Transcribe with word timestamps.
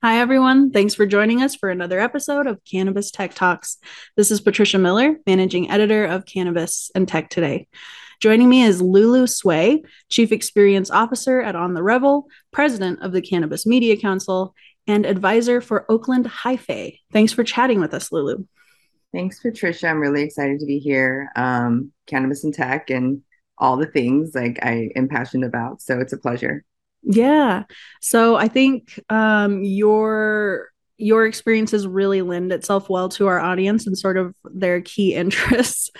Hi, 0.00 0.20
everyone. 0.20 0.70
Thanks 0.70 0.94
for 0.94 1.06
joining 1.06 1.42
us 1.42 1.56
for 1.56 1.70
another 1.70 1.98
episode 1.98 2.46
of 2.46 2.62
Cannabis 2.64 3.10
Tech 3.10 3.34
Talks. 3.34 3.78
This 4.16 4.30
is 4.30 4.40
Patricia 4.40 4.78
Miller, 4.78 5.16
managing 5.26 5.72
editor 5.72 6.04
of 6.04 6.24
Cannabis 6.24 6.92
and 6.94 7.08
Tech 7.08 7.30
Today. 7.30 7.66
Joining 8.20 8.48
me 8.48 8.62
is 8.62 8.80
Lulu 8.80 9.26
Sway, 9.26 9.82
Chief 10.08 10.30
Experience 10.30 10.88
Officer 10.92 11.40
at 11.40 11.56
On 11.56 11.74
the 11.74 11.82
Revel, 11.82 12.28
President 12.52 13.02
of 13.02 13.10
the 13.10 13.20
Cannabis 13.20 13.66
Media 13.66 13.96
Council, 13.96 14.54
and 14.86 15.04
advisor 15.04 15.60
for 15.60 15.84
Oakland 15.90 16.28
Hi-Fi. 16.28 16.96
Thanks 17.12 17.32
for 17.32 17.42
chatting 17.42 17.80
with 17.80 17.92
us, 17.92 18.12
Lulu. 18.12 18.46
Thanks, 19.12 19.40
Patricia. 19.40 19.88
I'm 19.88 19.98
really 19.98 20.22
excited 20.22 20.60
to 20.60 20.66
be 20.66 20.78
here. 20.78 21.32
Um, 21.34 21.90
cannabis 22.06 22.44
and 22.44 22.54
tech 22.54 22.90
and 22.90 23.22
all 23.58 23.76
the 23.76 23.86
things 23.86 24.32
like 24.32 24.60
I 24.62 24.90
am 24.94 25.08
passionate 25.08 25.48
about. 25.48 25.82
So 25.82 25.98
it's 25.98 26.12
a 26.12 26.18
pleasure. 26.18 26.64
Yeah. 27.02 27.64
So 28.00 28.36
I 28.36 28.48
think 28.48 29.00
um, 29.08 29.62
your 29.64 30.70
your 31.00 31.26
experiences 31.26 31.86
really 31.86 32.22
lend 32.22 32.52
itself 32.52 32.90
well 32.90 33.08
to 33.08 33.28
our 33.28 33.38
audience 33.38 33.86
and 33.86 33.96
sort 33.96 34.18
of 34.18 34.34
their 34.44 34.80
key 34.80 35.14
interests. 35.14 35.90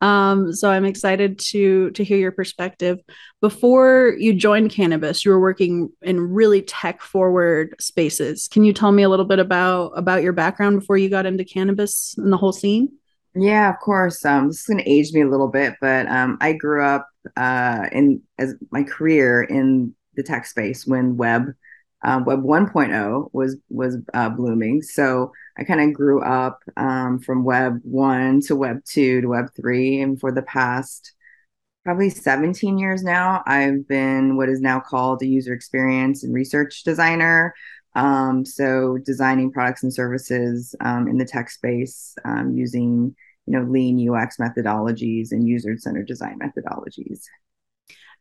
Um, 0.00 0.52
so 0.52 0.70
I'm 0.70 0.84
excited 0.84 1.38
to 1.50 1.90
to 1.92 2.04
hear 2.04 2.18
your 2.18 2.32
perspective. 2.32 2.98
Before 3.40 4.14
you 4.18 4.34
joined 4.34 4.70
cannabis, 4.70 5.24
you 5.24 5.30
were 5.30 5.40
working 5.40 5.90
in 6.02 6.20
really 6.20 6.62
tech 6.62 7.00
forward 7.00 7.74
spaces. 7.80 8.48
Can 8.48 8.64
you 8.64 8.72
tell 8.72 8.92
me 8.92 9.04
a 9.04 9.08
little 9.08 9.24
bit 9.24 9.38
about 9.38 9.92
about 9.96 10.22
your 10.22 10.32
background 10.32 10.80
before 10.80 10.98
you 10.98 11.08
got 11.08 11.26
into 11.26 11.44
cannabis 11.44 12.14
and 12.18 12.32
the 12.32 12.36
whole 12.36 12.52
scene? 12.52 12.90
Yeah, 13.34 13.70
of 13.70 13.78
course. 13.78 14.24
Um, 14.24 14.48
this 14.48 14.60
is 14.60 14.66
going 14.66 14.78
to 14.78 14.90
age 14.90 15.12
me 15.12 15.20
a 15.20 15.28
little 15.28 15.48
bit, 15.48 15.74
but 15.80 16.08
um, 16.08 16.38
I 16.40 16.54
grew 16.54 16.84
up 16.84 17.08
uh, 17.36 17.88
in 17.92 18.22
as 18.38 18.54
my 18.70 18.82
career 18.82 19.42
in 19.42 19.94
the 20.18 20.22
tech 20.24 20.44
space 20.44 20.86
when 20.86 21.16
web 21.16 21.54
uh, 22.04 22.20
web 22.24 22.42
1.0 22.42 23.28
was 23.32 23.56
was 23.70 23.96
uh, 24.12 24.28
blooming. 24.28 24.82
So 24.82 25.32
i 25.56 25.64
kind 25.64 25.80
of 25.80 25.94
grew 25.94 26.22
up 26.22 26.60
um, 26.76 27.18
from 27.20 27.44
web 27.44 27.80
1 27.84 28.42
to 28.42 28.56
web 28.56 28.84
2 28.84 29.22
to 29.22 29.26
web 29.28 29.46
3 29.56 30.02
and 30.02 30.20
for 30.20 30.32
the 30.32 30.42
past 30.42 31.12
probably 31.84 32.10
17 32.10 32.78
years 32.78 33.02
now 33.02 33.42
i've 33.46 33.88
been 33.88 34.36
what 34.36 34.48
is 34.48 34.60
now 34.60 34.78
called 34.78 35.22
a 35.22 35.26
user 35.26 35.54
experience 35.54 36.22
and 36.22 36.34
research 36.34 36.82
designer. 36.84 37.54
Um, 37.94 38.44
so 38.44 38.98
designing 39.04 39.50
products 39.50 39.82
and 39.82 39.92
services 39.92 40.74
um, 40.80 41.08
in 41.08 41.18
the 41.18 41.24
tech 41.24 41.50
space 41.50 42.14
um, 42.24 42.54
using 42.56 43.16
you 43.46 43.52
know 43.52 43.62
lean 43.62 44.08
ux 44.10 44.36
methodologies 44.36 45.32
and 45.32 45.48
user-centered 45.48 46.06
design 46.06 46.38
methodologies 46.38 47.22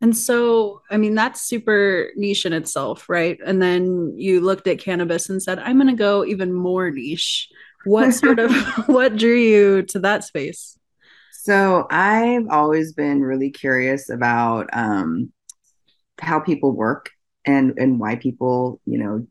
and 0.01 0.15
so, 0.15 0.81
I 0.91 0.97
mean, 0.97 1.15
that's 1.15 1.41
super 1.41 2.11
niche 2.15 2.45
in 2.45 2.53
itself, 2.53 3.09
right? 3.09 3.39
And 3.45 3.61
then 3.61 4.13
you 4.15 4.41
looked 4.41 4.67
at 4.67 4.79
cannabis 4.79 5.29
and 5.29 5.41
said, 5.41 5.57
I'm 5.59 5.77
going 5.77 5.87
to 5.87 5.93
go 5.93 6.23
even 6.23 6.53
more 6.53 6.91
niche. 6.91 7.49
What 7.85 8.11
sort 8.11 8.39
of 8.39 8.51
what 8.87 9.15
drew 9.15 9.35
you 9.35 9.83
to 9.83 9.99
that 9.99 10.23
space? 10.23 10.77
So, 11.31 11.87
I've 11.89 12.47
always 12.49 12.93
been 12.93 13.21
really 13.21 13.49
curious 13.49 14.09
about 14.09 14.69
um, 14.73 15.31
how 16.19 16.39
people 16.39 16.73
work 16.73 17.09
and 17.45 17.73
and 17.77 17.99
why 17.99 18.17
people, 18.17 18.81
you 18.85 18.97
know, 18.97 19.25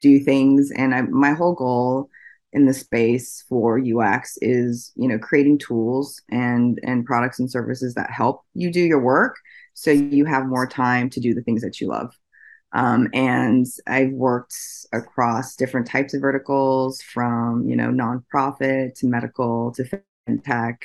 do 0.00 0.20
things. 0.20 0.70
And 0.70 0.94
I, 0.94 1.02
my 1.02 1.32
whole 1.32 1.54
goal 1.54 2.08
in 2.56 2.64
the 2.64 2.72
space 2.72 3.44
for 3.48 3.78
UX 3.78 4.38
is, 4.40 4.90
you 4.96 5.06
know, 5.06 5.18
creating 5.18 5.58
tools 5.58 6.20
and 6.30 6.80
and 6.82 7.04
products 7.04 7.38
and 7.38 7.50
services 7.50 7.94
that 7.94 8.10
help 8.10 8.42
you 8.54 8.72
do 8.72 8.80
your 8.80 9.00
work 9.00 9.36
so 9.74 9.90
you 9.90 10.24
have 10.24 10.46
more 10.46 10.66
time 10.66 11.10
to 11.10 11.20
do 11.20 11.34
the 11.34 11.42
things 11.42 11.60
that 11.60 11.80
you 11.80 11.88
love. 11.88 12.14
Um, 12.72 13.08
and 13.12 13.66
I've 13.86 14.12
worked 14.12 14.56
across 14.92 15.54
different 15.54 15.86
types 15.86 16.14
of 16.14 16.22
verticals 16.22 17.02
from, 17.02 17.68
you 17.68 17.76
know, 17.76 17.90
nonprofit 17.90 18.98
to 19.00 19.06
medical 19.06 19.72
to 19.72 20.02
fintech 20.26 20.78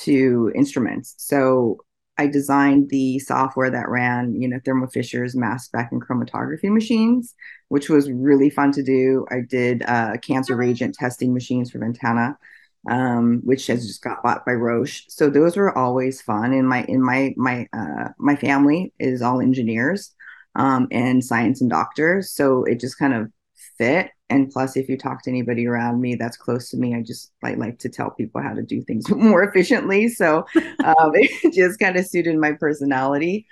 to 0.00 0.50
instruments. 0.54 1.14
So 1.18 1.80
I 2.20 2.26
designed 2.26 2.90
the 2.90 3.18
software 3.18 3.70
that 3.70 3.88
ran, 3.88 4.40
you 4.40 4.46
know, 4.48 4.60
Thermo 4.64 4.86
Fisher's 4.88 5.34
mass 5.34 5.64
spec 5.64 5.90
and 5.90 6.02
chromatography 6.06 6.70
machines, 6.70 7.34
which 7.68 7.88
was 7.88 8.10
really 8.10 8.50
fun 8.50 8.72
to 8.72 8.82
do. 8.82 9.26
I 9.30 9.40
did 9.40 9.82
uh, 9.86 10.18
cancer 10.18 10.56
reagent 10.56 10.94
testing 10.94 11.32
machines 11.32 11.70
for 11.70 11.78
Ventana 11.78 12.36
um, 12.88 13.40
which 13.44 13.66
has 13.66 13.86
just 13.86 14.02
got 14.02 14.22
bought 14.22 14.46
by 14.46 14.52
Roche. 14.52 15.04
So 15.08 15.28
those 15.28 15.56
were 15.56 15.76
always 15.76 16.22
fun. 16.22 16.52
And 16.52 16.68
my 16.68 16.84
in 16.84 17.02
my 17.02 17.34
my 17.36 17.68
uh, 17.72 18.08
my 18.18 18.36
family 18.36 18.92
is 18.98 19.22
all 19.22 19.40
engineers 19.40 20.14
um, 20.54 20.88
and 20.90 21.24
science 21.24 21.60
and 21.60 21.70
doctors, 21.70 22.32
so 22.32 22.64
it 22.64 22.80
just 22.80 22.98
kind 22.98 23.14
of 23.14 23.30
fit. 23.80 24.10
And 24.28 24.50
plus, 24.50 24.76
if 24.76 24.88
you 24.88 24.98
talk 24.98 25.22
to 25.22 25.30
anybody 25.30 25.66
around 25.66 26.00
me 26.00 26.14
that's 26.14 26.36
close 26.36 26.68
to 26.70 26.76
me, 26.76 26.94
I 26.94 27.02
just 27.02 27.32
like 27.42 27.56
like 27.56 27.78
to 27.80 27.88
tell 27.88 28.10
people 28.10 28.42
how 28.42 28.52
to 28.52 28.62
do 28.62 28.82
things 28.82 29.08
more 29.10 29.42
efficiently. 29.42 30.08
So 30.08 30.44
um, 30.84 31.10
it 31.14 31.54
just 31.54 31.80
kind 31.80 31.96
of 31.96 32.06
suited 32.06 32.36
my 32.36 32.52
personality. 32.52 33.46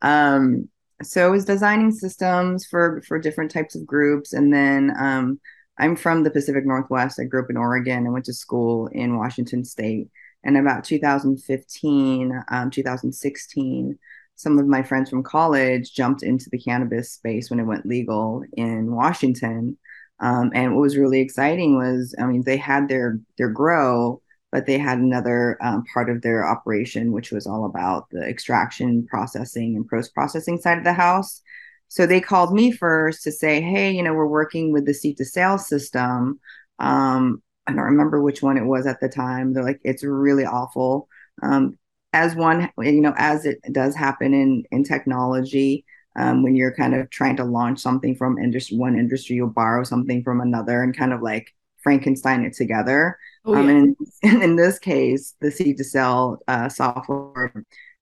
Um, 0.00 0.68
so 1.02 1.26
I 1.26 1.30
was 1.30 1.44
designing 1.44 1.92
systems 1.92 2.64
for 2.66 3.02
for 3.06 3.18
different 3.18 3.50
types 3.50 3.74
of 3.76 3.86
groups, 3.86 4.32
and 4.32 4.52
then 4.52 4.94
um, 4.98 5.38
I'm 5.78 5.96
from 5.96 6.22
the 6.22 6.30
Pacific 6.30 6.64
Northwest. 6.64 7.20
I 7.20 7.24
grew 7.24 7.42
up 7.42 7.50
in 7.50 7.56
Oregon 7.58 7.98
and 7.98 8.12
went 8.12 8.24
to 8.24 8.32
school 8.32 8.86
in 8.88 9.18
Washington 9.18 9.64
State. 9.64 10.08
And 10.46 10.58
about 10.58 10.84
2015, 10.84 12.44
um, 12.50 12.70
2016, 12.70 13.98
some 14.36 14.58
of 14.58 14.66
my 14.66 14.82
friends 14.82 15.10
from 15.10 15.22
college 15.22 15.94
jumped 15.94 16.22
into 16.22 16.50
the 16.50 16.58
cannabis 16.58 17.12
space 17.12 17.50
when 17.50 17.60
it 17.60 17.64
went 17.64 17.86
legal 17.86 18.42
in 18.54 18.94
Washington. 18.94 19.78
Um, 20.20 20.50
and 20.54 20.74
what 20.74 20.82
was 20.82 20.96
really 20.96 21.20
exciting 21.20 21.76
was, 21.76 22.14
I 22.18 22.26
mean, 22.26 22.42
they 22.42 22.56
had 22.56 22.88
their 22.88 23.20
their 23.36 23.48
grow, 23.48 24.20
but 24.52 24.66
they 24.66 24.78
had 24.78 24.98
another 24.98 25.58
um, 25.60 25.84
part 25.92 26.08
of 26.08 26.22
their 26.22 26.46
operation, 26.46 27.12
which 27.12 27.32
was 27.32 27.46
all 27.46 27.64
about 27.64 28.08
the 28.10 28.22
extraction, 28.22 29.06
processing, 29.06 29.76
and 29.76 29.88
post 29.88 30.14
processing 30.14 30.58
side 30.58 30.78
of 30.78 30.84
the 30.84 30.92
house. 30.92 31.42
So 31.88 32.06
they 32.06 32.20
called 32.20 32.54
me 32.54 32.72
first 32.72 33.22
to 33.24 33.32
say, 33.32 33.60
hey, 33.60 33.92
you 33.92 34.02
know, 34.02 34.14
we're 34.14 34.26
working 34.26 34.72
with 34.72 34.86
the 34.86 34.94
seed 34.94 35.16
to 35.18 35.24
sale 35.24 35.58
system. 35.58 36.40
Um, 36.78 37.42
I 37.66 37.72
don't 37.72 37.82
remember 37.82 38.20
which 38.20 38.42
one 38.42 38.56
it 38.56 38.64
was 38.64 38.86
at 38.86 39.00
the 39.00 39.08
time. 39.08 39.52
They're 39.52 39.64
like, 39.64 39.80
it's 39.84 40.04
really 40.04 40.44
awful. 40.44 41.08
Um, 41.42 41.78
as 42.14 42.36
one, 42.36 42.70
you 42.78 43.00
know, 43.00 43.12
as 43.16 43.44
it 43.44 43.60
does 43.72 43.94
happen 43.94 44.32
in 44.32 44.64
in 44.70 44.84
technology, 44.84 45.84
um, 46.16 46.42
when 46.42 46.54
you're 46.54 46.74
kind 46.74 46.94
of 46.94 47.10
trying 47.10 47.36
to 47.36 47.44
launch 47.44 47.80
something 47.80 48.14
from 48.14 48.38
industry, 48.38 48.78
one 48.78 48.96
industry, 48.96 49.36
you'll 49.36 49.48
borrow 49.48 49.82
something 49.82 50.22
from 50.22 50.40
another 50.40 50.82
and 50.82 50.96
kind 50.96 51.12
of 51.12 51.20
like 51.20 51.52
Frankenstein 51.82 52.44
it 52.44 52.54
together. 52.54 53.18
Oh, 53.44 53.54
yeah. 53.54 53.60
um, 53.60 53.96
and 54.22 54.42
in 54.42 54.56
this 54.56 54.78
case, 54.78 55.34
the 55.40 55.50
seed 55.50 55.76
to 55.78 55.84
sale 55.84 56.38
uh, 56.46 56.68
software 56.68 57.52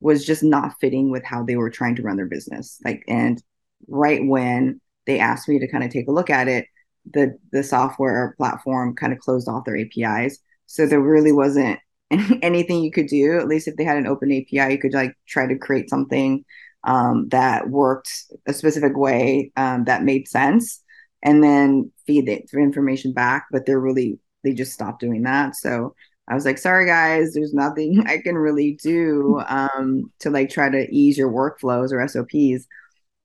was 0.00 0.26
just 0.26 0.42
not 0.42 0.78
fitting 0.78 1.10
with 1.10 1.24
how 1.24 1.42
they 1.42 1.56
were 1.56 1.70
trying 1.70 1.96
to 1.96 2.02
run 2.02 2.16
their 2.16 2.26
business. 2.26 2.78
Like, 2.84 3.02
and 3.08 3.42
right 3.88 4.24
when 4.24 4.80
they 5.06 5.18
asked 5.18 5.48
me 5.48 5.58
to 5.58 5.68
kind 5.68 5.84
of 5.84 5.90
take 5.90 6.08
a 6.08 6.12
look 6.12 6.28
at 6.28 6.48
it, 6.48 6.66
the 7.10 7.36
the 7.50 7.62
software 7.62 8.34
platform 8.36 8.94
kind 8.94 9.12
of 9.12 9.18
closed 9.18 9.48
off 9.48 9.64
their 9.64 9.78
APIs. 9.78 10.38
So 10.66 10.86
there 10.86 11.00
really 11.00 11.32
wasn't 11.32 11.80
anything 12.42 12.82
you 12.82 12.90
could 12.90 13.06
do. 13.06 13.38
At 13.38 13.48
least 13.48 13.68
if 13.68 13.76
they 13.76 13.84
had 13.84 13.96
an 13.96 14.06
open 14.06 14.30
API, 14.30 14.72
you 14.72 14.78
could 14.78 14.94
like 14.94 15.16
try 15.26 15.46
to 15.46 15.58
create 15.58 15.90
something 15.90 16.44
um, 16.84 17.28
that 17.28 17.70
worked 17.70 18.10
a 18.46 18.52
specific 18.52 18.96
way 18.96 19.52
um, 19.56 19.84
that 19.84 20.02
made 20.02 20.28
sense, 20.28 20.82
and 21.22 21.42
then 21.42 21.90
feed 22.06 22.26
the 22.26 22.44
information 22.58 23.12
back. 23.12 23.46
But 23.50 23.66
they're 23.66 23.80
really 23.80 24.18
they 24.44 24.52
just 24.52 24.72
stopped 24.72 25.00
doing 25.00 25.22
that. 25.22 25.56
So 25.56 25.94
I 26.28 26.34
was 26.34 26.44
like, 26.44 26.58
sorry 26.58 26.86
guys, 26.86 27.32
there's 27.32 27.54
nothing 27.54 28.04
I 28.06 28.18
can 28.18 28.36
really 28.36 28.78
do 28.82 29.40
um, 29.48 30.12
to 30.20 30.30
like 30.30 30.50
try 30.50 30.68
to 30.68 30.88
ease 30.90 31.18
your 31.18 31.30
workflows 31.30 31.92
or 31.92 32.06
SOPs. 32.06 32.66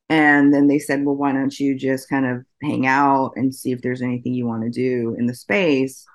And 0.09 0.53
then 0.53 0.67
they 0.67 0.79
said, 0.79 1.03
well, 1.03 1.15
why 1.15 1.33
don't 1.33 1.57
you 1.59 1.75
just 1.77 2.09
kind 2.09 2.25
of 2.25 2.45
hang 2.63 2.87
out 2.87 3.33
and 3.35 3.53
see 3.53 3.73
if 3.73 3.81
there's 3.81 4.01
anything 4.01 4.33
you 4.33 4.47
want 4.47 4.63
to 4.63 4.69
do 4.69 5.15
in 5.19 5.25
the 5.25 5.35
space? 5.35 6.05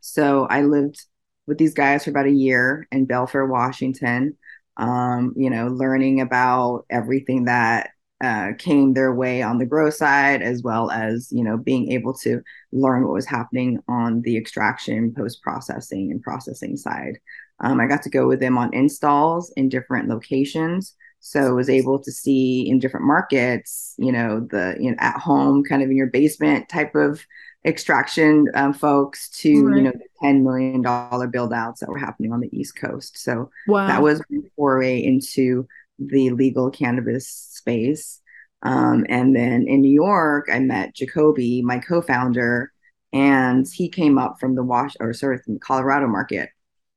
So 0.00 0.46
I 0.48 0.62
lived 0.62 1.04
with 1.46 1.58
these 1.58 1.74
guys 1.74 2.04
for 2.04 2.10
about 2.10 2.26
a 2.26 2.30
year 2.30 2.86
in 2.92 3.06
Belfair, 3.06 3.48
Washington, 3.48 4.36
um, 4.76 5.32
you 5.36 5.50
know, 5.50 5.68
learning 5.68 6.20
about 6.20 6.84
everything 6.90 7.44
that 7.44 7.90
uh, 8.22 8.52
came 8.58 8.94
their 8.94 9.14
way 9.14 9.42
on 9.42 9.58
the 9.58 9.66
grow 9.66 9.90
side, 9.90 10.42
as 10.42 10.62
well 10.62 10.90
as, 10.90 11.28
you 11.30 11.44
know, 11.44 11.56
being 11.56 11.92
able 11.92 12.14
to 12.14 12.40
learn 12.72 13.04
what 13.04 13.12
was 13.12 13.26
happening 13.26 13.78
on 13.88 14.22
the 14.22 14.36
extraction, 14.36 15.14
post 15.14 15.42
processing, 15.42 16.10
and 16.10 16.22
processing 16.22 16.76
side. 16.76 17.18
Um, 17.60 17.80
I 17.80 17.86
got 17.86 18.02
to 18.02 18.10
go 18.10 18.26
with 18.26 18.40
them 18.40 18.58
on 18.58 18.74
installs 18.74 19.52
in 19.56 19.68
different 19.68 20.08
locations 20.08 20.94
so 21.20 21.40
I 21.40 21.52
was 21.52 21.68
able 21.68 21.98
to 21.98 22.12
see 22.12 22.68
in 22.68 22.78
different 22.78 23.06
markets 23.06 23.94
you 23.98 24.12
know 24.12 24.46
the 24.48 24.76
you 24.78 24.90
know 24.90 24.96
at 25.00 25.18
home 25.18 25.64
kind 25.64 25.82
of 25.82 25.90
in 25.90 25.96
your 25.96 26.06
basement 26.06 26.68
type 26.68 26.94
of 26.94 27.24
extraction 27.66 28.46
um, 28.54 28.72
folks 28.72 29.28
to 29.30 29.66
right. 29.66 29.76
you 29.76 29.82
know 29.82 29.92
the 29.92 30.06
10 30.22 30.44
million 30.44 30.82
dollar 30.82 31.26
build 31.26 31.52
outs 31.52 31.80
that 31.80 31.88
were 31.88 31.98
happening 31.98 32.32
on 32.32 32.40
the 32.40 32.48
east 32.56 32.76
coast 32.76 33.18
so 33.18 33.50
wow. 33.66 33.86
that 33.88 34.02
was 34.02 34.22
foray 34.56 35.02
into 35.02 35.66
the 35.98 36.30
legal 36.30 36.70
cannabis 36.70 37.28
space 37.28 38.20
Um, 38.62 39.04
and 39.08 39.34
then 39.34 39.66
in 39.68 39.80
New 39.82 39.92
York, 39.92 40.48
I 40.52 40.58
met 40.58 40.94
Jacoby, 40.94 41.62
my 41.62 41.78
co-founder, 41.78 42.72
and 43.12 43.66
he 43.68 43.88
came 43.88 44.18
up 44.18 44.40
from 44.40 44.54
the 44.54 44.64
Wash 44.64 44.94
or 45.00 45.12
sort 45.12 45.36
of 45.36 45.42
from 45.44 45.54
the 45.54 45.60
Colorado 45.60 46.06
market. 46.08 46.50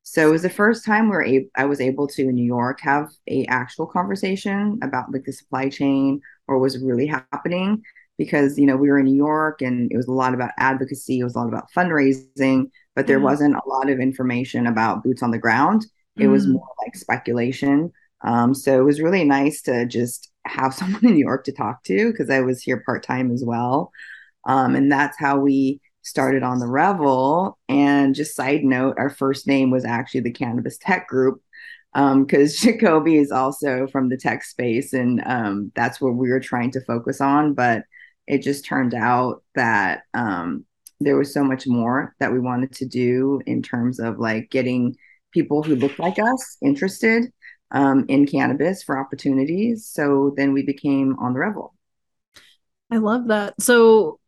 So 0.04 0.28
it 0.28 0.32
was 0.32 0.42
the 0.42 0.50
first 0.50 0.86
time 0.86 1.10
where 1.10 1.26
I 1.56 1.66
was 1.66 1.80
able 1.82 2.08
to 2.08 2.24
in 2.24 2.36
New 2.36 2.46
York 2.46 2.80
have 2.82 3.10
a 3.28 3.46
actual 3.46 3.86
conversation 3.86 4.80
about 4.82 5.12
like 5.12 5.26
the 5.26 5.32
supply 5.32 5.70
chain 5.70 6.22
or 6.48 6.58
what 6.58 6.64
was 6.64 6.82
really 6.84 7.06
happening 7.08 7.84
because 8.20 8.60
you 8.60 8.68
know 8.68 8.76
we 8.76 8.90
were 8.90 9.00
in 9.00 9.06
New 9.06 9.16
York 9.16 9.62
and 9.64 9.92
it 9.92 9.98
was 9.98 10.08
a 10.08 10.12
lot 10.12 10.36
about 10.36 10.52
advocacy, 10.60 11.20
it 11.20 11.24
was 11.24 11.34
a 11.34 11.40
lot 11.40 11.48
about 11.48 11.72
fundraising, 11.76 12.70
but 12.96 13.08
there 13.08 13.20
mm. 13.20 13.24
wasn't 13.24 13.56
a 13.56 13.68
lot 13.68 13.90
of 13.90 14.00
information 14.00 14.68
about 14.68 15.04
boots 15.04 15.24
on 15.24 15.32
the 15.32 15.40
ground. 15.40 15.88
It 16.18 16.26
mm. 16.26 16.32
was 16.32 16.46
more 16.46 16.68
like 16.86 16.96
speculation. 16.96 17.92
Um, 18.22 18.54
so 18.54 18.78
it 18.78 18.84
was 18.84 19.02
really 19.02 19.24
nice 19.24 19.62
to 19.64 19.88
just 19.88 20.30
have 20.46 20.74
someone 20.76 21.04
in 21.04 21.14
New 21.14 21.26
York 21.26 21.46
to 21.46 21.54
talk 21.54 21.82
to 21.86 22.12
because 22.12 22.30
I 22.30 22.42
was 22.42 22.62
here 22.62 22.84
part 22.86 23.04
time 23.04 23.32
as 23.32 23.44
well. 23.44 23.92
Um, 24.46 24.76
and 24.76 24.92
that's 24.92 25.18
how 25.18 25.40
we 25.40 25.80
started 26.02 26.44
on 26.44 26.60
the 26.60 26.68
Revel. 26.68 27.58
And 27.70 28.14
just 28.14 28.36
side 28.36 28.66
note, 28.66 28.96
our 28.98 29.10
first 29.10 29.48
name 29.48 29.72
was 29.72 29.86
actually 29.86 30.22
the 30.22 30.32
Cannabis 30.32 30.78
Tech 30.78 31.08
Group 31.08 31.42
because 31.94 32.04
um, 32.04 32.28
Jacoby 32.60 33.16
is 33.16 33.32
also 33.32 33.88
from 33.88 34.10
the 34.10 34.18
tech 34.18 34.44
space, 34.44 34.94
and 34.94 35.24
um, 35.26 35.72
that's 35.76 36.00
what 36.00 36.16
we 36.16 36.30
were 36.30 36.40
trying 36.40 36.72
to 36.72 36.82
focus 36.82 37.22
on. 37.22 37.54
But 37.54 37.84
it 38.30 38.44
just 38.44 38.64
turned 38.64 38.94
out 38.94 39.44
that 39.56 40.04
um, 40.14 40.64
there 41.02 41.18
was 41.18 41.34
so 41.34 41.44
much 41.44 41.66
more 41.66 42.16
that 42.20 42.32
we 42.32 42.40
wanted 42.40 42.72
to 42.74 42.86
do 42.86 43.42
in 43.48 43.64
terms 43.64 44.00
of 44.00 44.20
like 44.20 44.52
getting 44.52 44.96
people 45.34 45.64
who 45.64 45.76
look 45.76 45.98
like 45.98 46.20
us 46.20 46.58
interested 46.62 47.26
um, 47.72 48.06
in 48.08 48.28
cannabis 48.28 48.84
for 48.84 49.00
opportunities. 49.00 49.88
So 49.88 50.34
then 50.38 50.54
we 50.54 50.64
became 50.64 51.18
on 51.20 51.34
the 51.34 51.40
Revel. 51.40 51.74
I 52.92 52.98
love 52.98 53.28
that. 53.28 53.60
So 53.60 54.20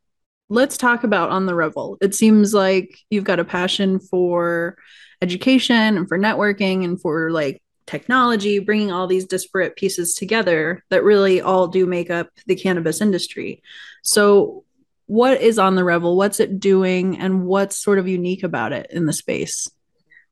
let's 0.50 0.78
talk 0.78 1.04
about 1.04 1.30
on 1.30 1.46
the 1.46 1.56
Revel. 1.56 1.98
It 2.02 2.16
seems 2.16 2.56
like 2.56 2.98
you've 3.12 3.24
got 3.24 3.40
a 3.40 3.46
passion 3.46 4.00
for 4.00 4.78
education 5.22 5.98
and 5.98 6.08
for 6.08 6.18
networking 6.18 6.84
and 6.84 7.00
for 7.00 7.32
like 7.32 7.62
technology, 7.86 8.60
bringing 8.60 8.92
all 8.92 9.08
these 9.08 9.26
disparate 9.26 9.76
pieces 9.76 10.14
together 10.14 10.84
that 10.90 11.04
really 11.04 11.42
all 11.42 11.68
do 11.68 11.86
make 11.86 12.10
up 12.10 12.30
the 12.46 12.56
cannabis 12.56 13.02
industry. 13.02 13.62
So, 14.04 14.64
what 15.08 15.42
is 15.42 15.60
on 15.60 15.76
the 15.76 15.84
Revel? 15.84 16.16
What's 16.16 16.40
it 16.40 16.60
doing, 16.60 17.20
and 17.20 17.46
what's 17.46 17.78
sort 17.78 18.00
of 18.00 18.08
unique 18.08 18.44
about 18.44 18.72
it 18.72 18.88
in 18.92 19.06
the 19.06 19.14
space? 19.14 19.68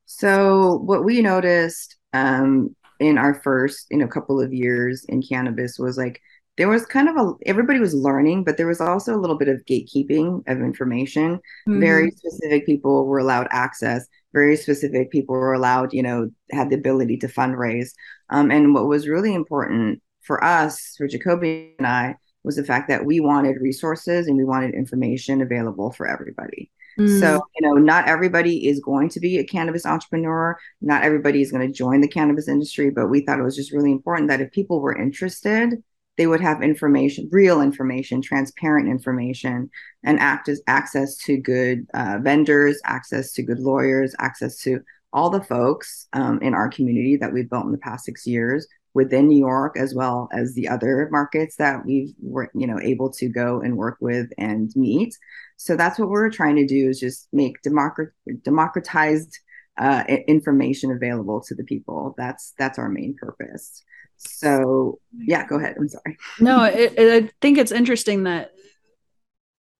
So, 0.06 0.76
what 0.84 1.04
we 1.04 1.20
noticed 1.22 1.96
um, 2.12 2.74
in 2.98 3.18
our 3.18 3.34
first, 3.34 3.86
you 3.90 3.98
know, 3.98 4.06
couple 4.06 4.40
of 4.40 4.52
years 4.52 5.04
in 5.08 5.22
cannabis 5.22 5.78
was 5.78 5.96
like 5.96 6.20
there 6.56 6.68
was 6.68 6.84
kind 6.84 7.08
of 7.08 7.16
a 7.16 7.32
everybody 7.46 7.78
was 7.80 7.94
learning, 7.94 8.44
but 8.44 8.56
there 8.56 8.66
was 8.66 8.80
also 8.80 9.14
a 9.14 9.20
little 9.20 9.38
bit 9.38 9.48
of 9.48 9.64
gatekeeping 9.64 10.42
of 10.46 10.60
information. 10.60 11.36
Mm-hmm. 11.66 11.80
Very 11.80 12.10
specific 12.10 12.66
people 12.66 13.06
were 13.06 13.18
allowed 13.18 13.48
access. 13.50 14.06
Very 14.32 14.56
specific 14.56 15.10
people 15.10 15.34
were 15.34 15.54
allowed, 15.54 15.92
you 15.92 16.02
know, 16.02 16.30
had 16.50 16.70
the 16.70 16.76
ability 16.76 17.16
to 17.18 17.28
fundraise. 17.28 17.90
Um, 18.28 18.50
and 18.50 18.74
what 18.74 18.86
was 18.86 19.08
really 19.08 19.34
important 19.34 20.00
for 20.22 20.42
us, 20.44 20.94
for 20.96 21.08
Jacoby 21.08 21.74
and 21.78 21.86
I, 21.86 22.16
was 22.42 22.56
the 22.56 22.64
fact 22.64 22.88
that 22.88 23.04
we 23.04 23.20
wanted 23.20 23.60
resources 23.60 24.26
and 24.26 24.36
we 24.36 24.44
wanted 24.44 24.74
information 24.74 25.42
available 25.42 25.92
for 25.92 26.06
everybody. 26.06 26.70
Mm. 26.98 27.20
So, 27.20 27.40
you 27.56 27.68
know, 27.68 27.74
not 27.74 28.08
everybody 28.08 28.68
is 28.68 28.80
going 28.80 29.08
to 29.10 29.20
be 29.20 29.38
a 29.38 29.44
cannabis 29.44 29.86
entrepreneur. 29.86 30.58
Not 30.80 31.02
everybody 31.02 31.42
is 31.42 31.52
going 31.52 31.66
to 31.66 31.72
join 31.72 32.00
the 32.00 32.08
cannabis 32.08 32.48
industry, 32.48 32.90
but 32.90 33.08
we 33.08 33.20
thought 33.20 33.38
it 33.38 33.44
was 33.44 33.56
just 33.56 33.72
really 33.72 33.92
important 33.92 34.28
that 34.28 34.40
if 34.40 34.50
people 34.52 34.80
were 34.80 34.96
interested, 34.96 35.82
they 36.16 36.26
would 36.26 36.40
have 36.40 36.62
information, 36.62 37.28
real 37.32 37.60
information, 37.60 38.20
transparent 38.20 38.88
information, 38.88 39.70
and 40.04 40.18
act 40.20 40.48
as 40.48 40.60
access 40.66 41.16
to 41.16 41.36
good 41.36 41.86
uh, 41.94 42.18
vendors, 42.20 42.80
access 42.84 43.32
to 43.32 43.42
good 43.42 43.60
lawyers, 43.60 44.14
access 44.18 44.60
to 44.62 44.80
all 45.12 45.30
the 45.30 45.42
folks 45.42 46.06
um, 46.12 46.40
in 46.42 46.54
our 46.54 46.68
community 46.68 47.16
that 47.16 47.32
we've 47.32 47.50
built 47.50 47.64
in 47.64 47.72
the 47.72 47.78
past 47.78 48.04
six 48.04 48.26
years 48.26 48.66
within 48.94 49.28
New 49.28 49.38
York 49.38 49.76
as 49.78 49.94
well 49.94 50.28
as 50.32 50.54
the 50.54 50.68
other 50.68 51.08
markets 51.12 51.56
that 51.56 51.84
we've 51.86 52.12
were 52.20 52.50
you 52.54 52.66
know 52.66 52.78
able 52.80 53.10
to 53.10 53.28
go 53.28 53.60
and 53.60 53.76
work 53.76 53.96
with 54.00 54.28
and 54.38 54.70
meet. 54.74 55.16
So 55.56 55.76
that's 55.76 55.98
what 55.98 56.08
we're 56.08 56.30
trying 56.30 56.56
to 56.56 56.66
do 56.66 56.88
is 56.88 56.98
just 56.98 57.28
make 57.32 57.62
democrat- 57.62 58.08
democratized 58.42 59.38
uh, 59.78 60.04
information 60.26 60.90
available 60.90 61.40
to 61.40 61.54
the 61.54 61.64
people. 61.64 62.14
That's 62.18 62.52
that's 62.58 62.78
our 62.78 62.88
main 62.88 63.16
purpose. 63.18 63.82
So 64.20 64.98
yeah, 65.16 65.46
go 65.46 65.56
ahead. 65.56 65.76
I'm 65.78 65.88
sorry. 65.88 66.18
No, 66.38 66.64
it, 66.64 66.98
it, 66.98 67.24
I 67.24 67.30
think 67.40 67.56
it's 67.56 67.72
interesting 67.72 68.24
that 68.24 68.52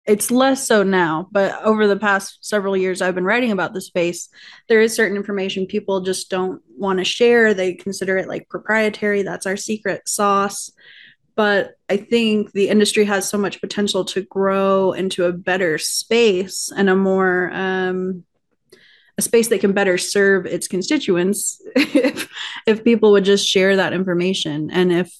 it's 0.07 0.31
less 0.31 0.67
so 0.67 0.83
now, 0.83 1.29
but 1.31 1.63
over 1.63 1.87
the 1.87 1.99
past 1.99 2.39
several 2.41 2.75
years, 2.77 3.03
I've 3.03 3.15
been 3.15 3.25
writing 3.25 3.53
about 3.53 3.75
the 3.75 3.83
space. 3.83 4.31
There 4.69 4.81
is 4.81 4.95
certain 4.95 5.17
information 5.17 5.67
people 5.67 6.01
just 6.01 6.31
don't 6.31 6.63
want 6.77 6.99
to 6.99 7.05
share. 7.05 7.53
They 7.53 7.75
consider 7.75 8.17
it 8.17 8.29
like 8.29 8.49
proprietary. 8.49 9.23
That's 9.23 9.47
our 9.47 9.59
secret 9.59 10.09
sauce. 10.09 10.73
But 11.37 11.73
I 11.89 11.99
think 11.99 12.53
the 12.53 12.71
industry 12.71 13.05
has 13.05 13.29
so 13.29 13.39
much 13.39 13.61
potential 13.61 14.05
to 14.07 14.23
grow 14.23 14.93
into 14.93 15.27
a 15.27 15.33
better 15.33 15.77
space 15.77 16.73
and 16.75 16.89
a 16.89 16.97
more 16.97 17.51
um, 17.53 18.25
a 19.21 19.23
space 19.23 19.49
that 19.49 19.61
can 19.61 19.73
better 19.73 19.99
serve 19.99 20.47
its 20.47 20.67
constituents 20.67 21.61
if 21.77 22.29
if 22.67 22.83
people 22.83 23.13
would 23.13 23.25
just 23.25 23.47
share 23.47 23.77
that 23.77 23.93
information 23.93 24.71
and 24.71 24.91
if 24.91 25.15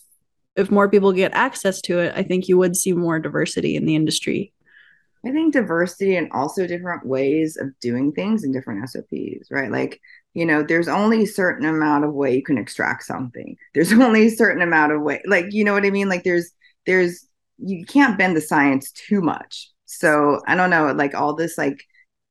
if 0.57 0.71
more 0.71 0.89
people 0.89 1.13
get 1.13 1.33
access 1.33 1.81
to 1.83 2.01
it, 2.01 2.13
I 2.17 2.23
think 2.23 2.49
you 2.49 2.59
would 2.59 2.77
see 2.77 2.93
more 2.93 3.19
diversity 3.19 3.77
in 3.77 3.85
the 3.87 3.95
industry. 3.95 4.53
I 5.25 5.31
think 5.31 5.53
diversity 5.53 6.17
and 6.17 6.31
also 6.33 6.67
different 6.67 7.07
ways 7.07 7.57
of 7.57 7.69
doing 7.81 8.13
things 8.13 8.43
and 8.43 8.53
different 8.53 8.89
SOPs, 8.89 9.51
right? 9.51 9.71
Like, 9.71 10.01
you 10.33 10.47
know, 10.47 10.63
there's 10.63 10.89
only 10.89 11.23
a 11.23 11.27
certain 11.27 11.67
amount 11.67 12.05
of 12.05 12.15
way 12.15 12.35
you 12.35 12.43
can 12.43 12.59
extract 12.59 13.05
something. 13.05 13.57
There's 13.75 13.93
only 14.07 14.27
a 14.27 14.31
certain 14.31 14.63
amount 14.63 14.93
of 14.93 15.03
way, 15.03 15.23
like, 15.27 15.47
you 15.51 15.65
know 15.65 15.75
what 15.75 15.85
I 15.85 15.91
mean? 15.91 16.09
Like, 16.09 16.25
there's, 16.25 16.51
there's, 16.87 17.27
you 17.59 17.85
can't 17.85 18.19
bend 18.19 18.37
the 18.37 18.41
science 18.41 18.91
too 18.93 19.21
much. 19.21 19.71
So 19.85 20.41
I 20.47 20.55
don't 20.55 20.71
know, 20.71 20.93
like 20.93 21.15
all 21.15 21.35
this, 21.35 21.59
like 21.59 21.85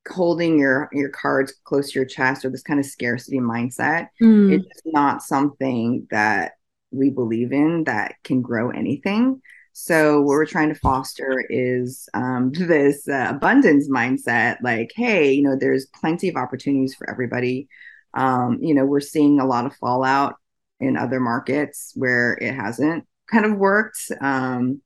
holding 0.10 0.60
your 0.60 0.90
your 0.92 1.10
cards 1.10 1.54
close 1.64 1.92
to 1.92 2.00
your 2.00 2.06
chest 2.06 2.46
or 2.46 2.50
this 2.50 2.64
kind 2.64 2.80
of 2.80 2.86
scarcity 2.86 3.40
mindset, 3.40 4.08
mm. 4.22 4.54
it's 4.54 4.82
not 4.86 5.22
something 5.22 6.08
that 6.12 6.54
we 6.92 7.10
believe 7.10 7.52
in 7.52 7.84
that 7.86 8.16
can 8.24 8.42
grow 8.42 8.72
anything. 8.72 9.42
So 9.74 10.20
what 10.20 10.28
we're 10.28 10.46
trying 10.46 10.70
to 10.70 10.80
foster 10.80 11.44
is 11.50 12.10
um, 12.14 12.52
this 12.54 13.08
uh, 13.08 13.28
abundance 13.30 13.90
mindset. 13.90 14.58
Like, 14.62 14.92
hey, 14.96 15.32
you 15.32 15.44
know, 15.44 15.56
there's 15.58 15.88
plenty 15.88 16.30
of 16.30 16.36
opportunities 16.36 16.96
for 16.96 17.10
everybody. 17.10 17.68
Um, 18.14 18.60
you 18.62 18.74
know, 18.74 18.86
we're 18.86 19.00
seeing 19.00 19.40
a 19.40 19.46
lot 19.46 19.66
of 19.66 19.76
fallout 19.76 20.36
in 20.80 20.98
other 20.98 21.20
markets 21.20 21.94
where 21.96 22.34
it 22.34 22.54
hasn't 22.54 23.06
kind 23.32 23.46
of 23.46 23.58
worked. 23.58 24.12
Um, 24.20 24.82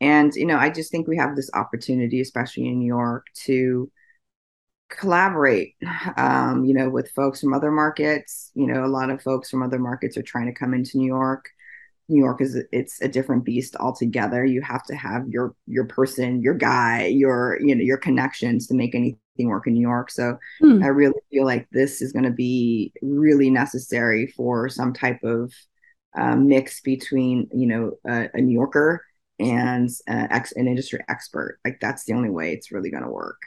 and 0.00 0.34
you 0.34 0.46
know, 0.46 0.56
I 0.56 0.70
just 0.70 0.90
think 0.90 1.06
we 1.06 1.18
have 1.18 1.36
this 1.36 1.50
opportunity, 1.52 2.20
especially 2.20 2.66
in 2.66 2.78
New 2.78 2.86
York, 2.86 3.26
to 3.44 3.90
collaborate 4.90 5.76
um, 6.16 6.64
you 6.64 6.74
know 6.74 6.90
with 6.90 7.10
folks 7.12 7.40
from 7.40 7.54
other 7.54 7.70
markets 7.70 8.50
you 8.54 8.66
know 8.66 8.84
a 8.84 8.88
lot 8.88 9.10
of 9.10 9.22
folks 9.22 9.48
from 9.48 9.62
other 9.62 9.78
markets 9.78 10.16
are 10.16 10.22
trying 10.22 10.46
to 10.46 10.58
come 10.58 10.74
into 10.74 10.98
new 10.98 11.06
york 11.06 11.50
New 12.10 12.22
York 12.22 12.40
is 12.42 12.60
it's 12.72 13.00
a 13.00 13.08
different 13.08 13.44
beast 13.44 13.76
altogether. 13.76 14.44
You 14.44 14.60
have 14.62 14.82
to 14.86 14.96
have 14.96 15.28
your 15.28 15.54
your 15.66 15.84
person, 15.84 16.42
your 16.42 16.54
guy, 16.54 17.06
your 17.06 17.58
you 17.60 17.74
know 17.74 17.82
your 17.82 17.98
connections 17.98 18.66
to 18.66 18.74
make 18.74 18.94
anything 18.94 19.46
work 19.46 19.66
in 19.66 19.74
New 19.74 19.80
York. 19.80 20.10
So 20.10 20.36
hmm. 20.60 20.82
I 20.82 20.88
really 20.88 21.20
feel 21.30 21.44
like 21.44 21.68
this 21.70 22.02
is 22.02 22.12
going 22.12 22.24
to 22.24 22.32
be 22.32 22.92
really 23.00 23.48
necessary 23.48 24.26
for 24.26 24.68
some 24.68 24.92
type 24.92 25.22
of 25.22 25.54
uh, 26.18 26.34
mix 26.34 26.80
between 26.80 27.48
you 27.54 27.68
know 27.68 27.92
a, 28.06 28.28
a 28.34 28.40
New 28.40 28.54
Yorker 28.54 29.04
and 29.38 29.88
uh, 30.08 30.26
ex, 30.30 30.52
an 30.52 30.66
industry 30.66 31.00
expert. 31.08 31.60
Like 31.64 31.78
that's 31.80 32.04
the 32.04 32.14
only 32.14 32.30
way 32.30 32.52
it's 32.52 32.72
really 32.72 32.90
going 32.90 33.04
to 33.04 33.10
work. 33.10 33.40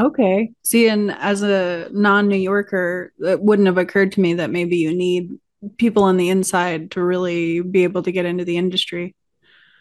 Okay. 0.00 0.50
See, 0.62 0.88
and 0.88 1.12
as 1.12 1.42
a 1.42 1.88
non 1.92 2.28
New 2.28 2.36
Yorker, 2.36 3.12
it 3.18 3.40
wouldn't 3.40 3.66
have 3.66 3.78
occurred 3.78 4.12
to 4.12 4.20
me 4.20 4.34
that 4.34 4.50
maybe 4.50 4.76
you 4.76 4.96
need 4.96 5.38
people 5.76 6.02
on 6.04 6.16
the 6.16 6.30
inside 6.30 6.92
to 6.92 7.02
really 7.02 7.60
be 7.60 7.84
able 7.84 8.02
to 8.02 8.12
get 8.12 8.24
into 8.24 8.44
the 8.44 8.56
industry. 8.56 9.14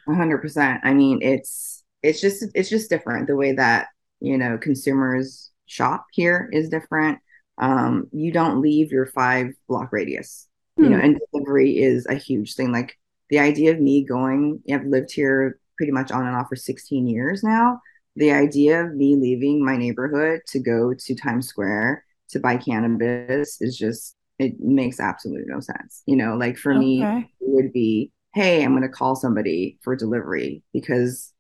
100%. 0.07 0.79
I 0.83 0.93
mean, 0.93 1.21
it's 1.21 1.83
it's 2.03 2.21
just 2.21 2.45
it's 2.53 2.69
just 2.69 2.89
different 2.89 3.27
the 3.27 3.35
way 3.35 3.53
that, 3.53 3.87
you 4.19 4.37
know, 4.37 4.57
consumers 4.57 5.51
shop 5.65 6.07
here 6.11 6.49
is 6.51 6.69
different. 6.69 7.19
Um, 7.57 8.07
you 8.11 8.31
don't 8.31 8.61
leave 8.61 8.91
your 8.91 9.05
5 9.05 9.53
block 9.67 9.91
radius. 9.91 10.47
Hmm. 10.77 10.83
You 10.83 10.89
know, 10.89 10.97
hmm. 10.97 11.05
and 11.05 11.19
delivery 11.31 11.77
is 11.77 12.05
a 12.07 12.15
huge 12.15 12.55
thing 12.55 12.71
like 12.71 12.97
the 13.29 13.39
idea 13.39 13.71
of 13.71 13.79
me 13.79 14.03
going, 14.03 14.61
I've 14.71 14.85
lived 14.85 15.11
here 15.11 15.59
pretty 15.77 15.91
much 15.91 16.11
on 16.11 16.25
and 16.25 16.35
off 16.35 16.49
for 16.49 16.55
16 16.55 17.07
years 17.07 17.43
now. 17.43 17.79
The 18.19 18.31
idea 18.31 18.83
of 18.83 18.95
me 18.95 19.15
leaving 19.15 19.65
my 19.65 19.77
neighborhood 19.77 20.41
to 20.47 20.59
go 20.59 20.93
to 20.93 21.15
Times 21.15 21.47
Square 21.47 22.05
to 22.29 22.39
buy 22.39 22.57
cannabis 22.57 23.61
is 23.61 23.77
just 23.77 24.15
it 24.37 24.59
makes 24.59 24.99
absolutely 24.99 25.45
no 25.47 25.59
sense. 25.59 26.03
You 26.05 26.15
know, 26.15 26.35
like 26.35 26.57
for 26.57 26.73
okay. 26.73 26.79
me, 26.79 27.03
it 27.03 27.27
would 27.39 27.73
be 27.73 28.11
hey, 28.33 28.63
I'm 28.63 28.71
going 28.71 28.83
to 28.83 28.89
call 28.89 29.15
somebody 29.15 29.79
for 29.81 29.95
delivery 29.95 30.61
because 30.71 31.33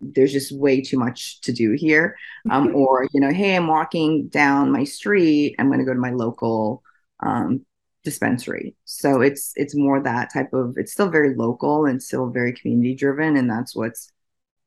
there's 0.00 0.32
just 0.32 0.52
way 0.52 0.80
too 0.80 0.98
much 0.98 1.40
to 1.42 1.52
do 1.52 1.72
here. 1.72 2.16
Um, 2.50 2.74
or, 2.74 3.08
you 3.12 3.20
know, 3.20 3.32
hey, 3.32 3.56
I'm 3.56 3.66
walking 3.66 4.28
down 4.28 4.70
my 4.70 4.84
street. 4.84 5.56
I'm 5.58 5.68
going 5.68 5.78
to 5.78 5.84
go 5.84 5.94
to 5.94 6.00
my 6.00 6.10
local 6.10 6.82
um, 7.20 7.64
dispensary. 8.04 8.76
So 8.84 9.20
it's 9.20 9.52
it's 9.56 9.74
more 9.74 10.02
that 10.02 10.32
type 10.32 10.52
of. 10.52 10.74
It's 10.76 10.92
still 10.92 11.10
very 11.10 11.34
local 11.34 11.86
and 11.86 12.02
still 12.02 12.30
very 12.30 12.52
community 12.52 12.94
driven, 12.94 13.36
and 13.36 13.50
that's 13.50 13.74
what's 13.74 14.10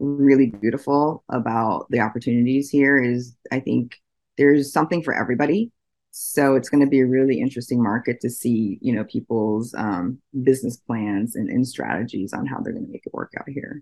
really 0.02 0.48
beautiful 0.48 1.24
about 1.30 1.88
the 1.90 2.00
opportunities 2.00 2.70
here. 2.70 3.02
Is 3.02 3.36
I 3.52 3.60
think 3.60 3.96
there's 4.38 4.74
something 4.74 5.04
for 5.04 5.14
everybody. 5.14 5.72
So 6.12 6.56
it's 6.56 6.68
going 6.68 6.84
to 6.84 6.90
be 6.90 7.00
a 7.00 7.08
really 7.08 7.40
interesting 7.40 7.82
market 7.82 8.20
to 8.22 8.30
see, 8.30 8.78
you 8.82 8.94
know, 8.94 9.06
people's 9.06 9.74
um, 9.76 10.20
business 10.44 10.76
plans 10.76 11.36
and, 11.36 11.50
and 11.50 11.66
strategies 11.66 12.34
on 12.34 12.46
how 12.46 12.60
they're 12.60 12.74
going 12.74 12.86
to 12.86 12.92
make 12.92 13.06
it 13.06 13.14
work 13.14 13.32
out 13.40 13.48
here. 13.48 13.82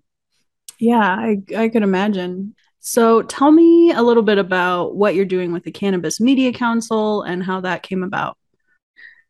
Yeah, 0.79 0.99
I, 0.99 1.41
I 1.57 1.69
could 1.69 1.83
imagine. 1.83 2.55
So 2.79 3.23
tell 3.23 3.51
me 3.51 3.91
a 3.91 4.01
little 4.01 4.23
bit 4.23 4.37
about 4.37 4.95
what 4.95 5.15
you're 5.15 5.25
doing 5.25 5.51
with 5.51 5.63
the 5.63 5.71
Cannabis 5.71 6.21
Media 6.21 6.53
Council 6.53 7.23
and 7.23 7.43
how 7.43 7.61
that 7.61 7.83
came 7.83 8.03
about. 8.03 8.37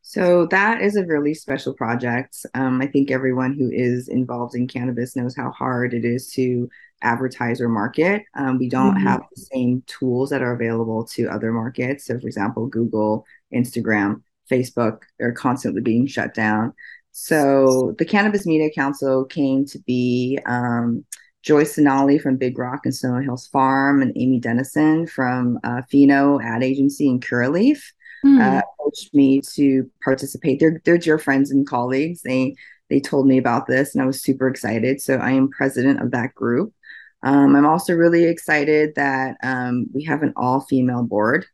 So 0.02 0.48
that 0.48 0.82
is 0.82 0.96
a 0.96 1.06
really 1.06 1.34
special 1.34 1.74
project. 1.74 2.46
Um, 2.54 2.82
I 2.82 2.88
think 2.88 3.12
everyone 3.12 3.54
who 3.54 3.70
is 3.72 4.08
involved 4.08 4.56
in 4.56 4.68
cannabis 4.68 5.16
knows 5.16 5.36
how 5.36 5.52
hard 5.52 5.94
it 5.94 6.04
is 6.04 6.32
to 6.32 6.70
advertise 7.02 7.62
or 7.62 7.70
market. 7.70 8.24
Um, 8.34 8.58
we 8.58 8.70
don't 8.70 8.96
mm-hmm. 8.96 9.08
have 9.08 9.22
the 9.36 9.42
same 9.54 9.84
tools 9.86 10.32
that 10.32 10.42
are 10.42 10.54
available 10.54 11.06
to 11.14 11.28
other 11.28 11.52
markets. 11.52 12.06
So, 12.06 12.20
for 12.20 12.28
example, 12.28 12.68
Google, 12.68 13.26
Instagram, 13.54 14.24
Facebook 14.50 15.04
are 15.22 15.32
constantly 15.32 15.82
being 15.82 16.08
shut 16.08 16.34
down. 16.34 16.74
So 17.12 17.96
the 17.98 18.06
Cannabis 18.06 18.46
Media 18.46 18.70
Council 18.74 19.26
came 19.26 19.66
to 19.66 19.80
be 19.80 20.40
um, 20.46 21.06
Joyce 21.44 21.76
Sonali 21.76 22.18
from 22.18 22.38
Big 22.38 22.58
Rock 22.58 22.82
and 22.86 22.96
Snow 22.96 23.20
Hills 23.20 23.48
Farm 23.48 24.02
and 24.02 24.14
Amy 24.16 24.40
Dennison 24.40 25.08
from 25.08 25.60
uh, 25.64 25.82
Pheno 25.92 26.44
Ad 26.44 26.64
Agency 26.64 27.08
in 27.08 27.20
Curaleaf 27.20 27.82
mm. 28.26 28.42
uh, 28.42 28.62
approached 28.80 29.14
me 29.14 29.42
to 29.56 29.90
participate. 30.04 30.60
They're 30.60 30.82
they're 30.86 30.98
dear 30.98 31.20
friends 31.20 31.52
and 31.52 31.68
colleagues. 31.68 32.22
They 32.22 32.56
they 32.90 33.00
told 33.00 33.28
me 33.28 33.38
about 33.38 33.68
this, 33.68 33.94
and 33.94 34.02
I 34.02 34.06
was 34.06 34.22
super 34.22 34.48
excited. 34.48 35.02
So 35.02 35.16
I 35.16 35.32
am 35.32 35.50
president 35.50 36.02
of 36.02 36.12
that 36.12 36.34
group. 36.36 36.74
Um, 37.22 37.56
I'm 37.56 37.66
also 37.66 37.94
really 37.94 38.24
excited 38.24 38.94
that 38.96 39.38
um, 39.44 39.88
we 39.94 40.04
have 40.06 40.24
an 40.24 40.34
all 40.36 40.62
female 40.62 41.04
board. 41.04 41.46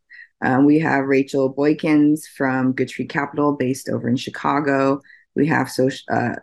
Um, 0.42 0.64
we 0.64 0.78
have 0.80 1.06
Rachel 1.06 1.52
Boykins 1.52 2.20
from 2.36 2.72
Good 2.72 2.88
Tree 2.88 3.06
Capital, 3.06 3.56
based 3.56 3.88
over 3.88 4.08
in 4.08 4.16
Chicago. 4.16 5.00
We 5.34 5.46
have 5.48 5.70
so, 5.70 5.88
uh, 6.10 6.34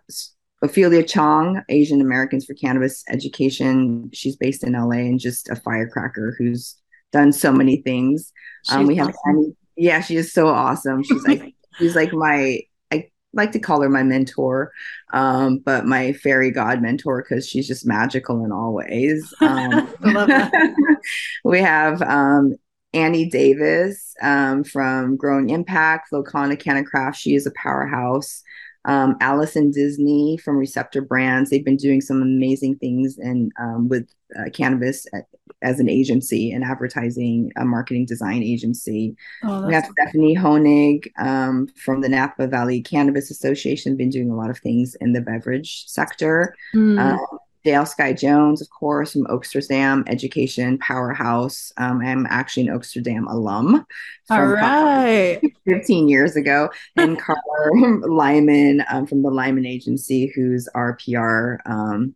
Ophelia 0.62 1.04
Chong, 1.04 1.62
Asian 1.70 2.02
Americans 2.02 2.46
for 2.46 2.54
Cannabis 2.54 3.04
Education. 3.10 4.10
She's 4.14 4.36
based 4.36 4.64
in 4.64 4.74
LA 4.74 4.98
and 4.98 5.20
just 5.20 5.50
a 5.50 5.56
firecracker 5.56 6.36
who's 6.38 6.76
done 7.12 7.32
so 7.32 7.52
many 7.52 7.78
things. 7.78 8.32
Um, 8.72 8.88
we 8.88 8.96
have 8.96 9.10
awesome. 9.10 9.38
Annie, 9.38 9.56
yeah, 9.76 10.02
she 10.02 10.16
is 10.16 10.34
so 10.34 10.48
awesome. 10.48 11.04
She's 11.04 11.24
like 11.28 11.54
she's 11.78 11.96
like 11.96 12.14
my 12.14 12.60
I 12.92 13.10
like 13.34 13.52
to 13.54 13.60
call 13.60 13.82
her 13.82 13.90
my 13.90 14.04
mentor, 14.04 14.72
um, 15.12 15.60
but 15.60 15.86
my 15.86 16.14
fairy 16.14 16.52
god 16.52 16.82
mentor 16.82 17.24
because 17.24 17.48
she's 17.48 17.68
just 17.68 17.86
magical 17.86 18.44
in 18.44 18.52
all 18.52 18.74
ways. 18.74 19.34
Um, 19.42 19.94
we 21.44 21.60
have 21.60 22.02
um, 22.02 22.56
Annie 22.94 23.30
Davis 23.30 24.16
um, 24.22 24.64
from 24.64 25.18
Growing 25.18 25.50
Impact, 25.50 26.12
Locana 26.12 26.60
Canna 26.60 26.84
Craft. 26.84 27.20
She 27.20 27.36
is 27.36 27.46
a 27.46 27.52
powerhouse. 27.62 28.44
Um, 28.86 29.16
Allison 29.22 29.72
Disney 29.72 30.38
from 30.38 30.58
Receptor 30.58 31.02
Brands. 31.02 31.50
They've 31.50 31.64
been 31.64 31.78
doing 31.78 32.02
some 32.02 32.22
amazing 32.22 32.78
things 32.78 33.18
and 33.18 33.52
um, 33.60 33.88
with 33.88 34.10
uh, 34.38 34.50
cannabis 34.50 35.06
at, 35.14 35.26
as 35.62 35.80
an 35.80 35.90
agency, 35.90 36.52
an 36.52 36.64
advertising, 36.64 37.52
a 37.56 37.66
marketing 37.66 38.06
design 38.06 38.44
agency. 38.44 39.16
Oh, 39.44 39.66
we 39.66 39.74
have 39.74 39.84
cool. 39.84 39.94
Stephanie 39.94 40.36
Honig 40.36 41.08
um, 41.18 41.68
from 41.76 42.02
the 42.02 42.10
Napa 42.10 42.48
Valley 42.48 42.82
Cannabis 42.82 43.32
Association, 43.32 43.96
been 43.96 44.10
doing 44.10 44.30
a 44.30 44.36
lot 44.36 44.50
of 44.50 44.60
things 44.60 44.96
in 45.02 45.14
the 45.14 45.22
beverage 45.22 45.86
sector. 45.88 46.56
Mm. 46.76 47.18
Dale 47.64 47.86
Sky 47.86 48.12
Jones, 48.14 48.62
of 48.62 48.70
course, 48.70 49.14
from 49.14 49.26
Oaksterdam 49.26 50.04
Education 50.08 50.78
Powerhouse. 50.80 51.72
Um, 51.78 52.02
I'm 52.02 52.28
actually 52.30 52.68
an 52.68 52.78
Oaksterdam 52.78 53.24
alum. 53.30 53.86
All 54.30 54.46
right. 54.46 55.42
15 55.68 56.10
years 56.10 56.36
ago. 56.36 56.70
And 56.98 57.18
Carla 57.20 58.08
Lyman 58.08 58.84
um, 58.90 59.08
from 59.08 59.22
the 59.22 59.30
Lyman 59.30 59.66
Agency, 59.66 60.32
who's 60.36 60.68
our 60.76 60.98
PR 60.98 61.56
um, 61.66 62.16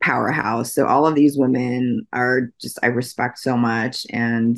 powerhouse. 0.00 0.72
So 0.72 0.86
all 0.86 1.06
of 1.06 1.16
these 1.16 1.36
women 1.36 2.06
are 2.12 2.52
just, 2.60 2.78
I 2.82 2.86
respect 2.86 3.38
so 3.38 3.56
much. 3.56 4.06
And 4.10 4.56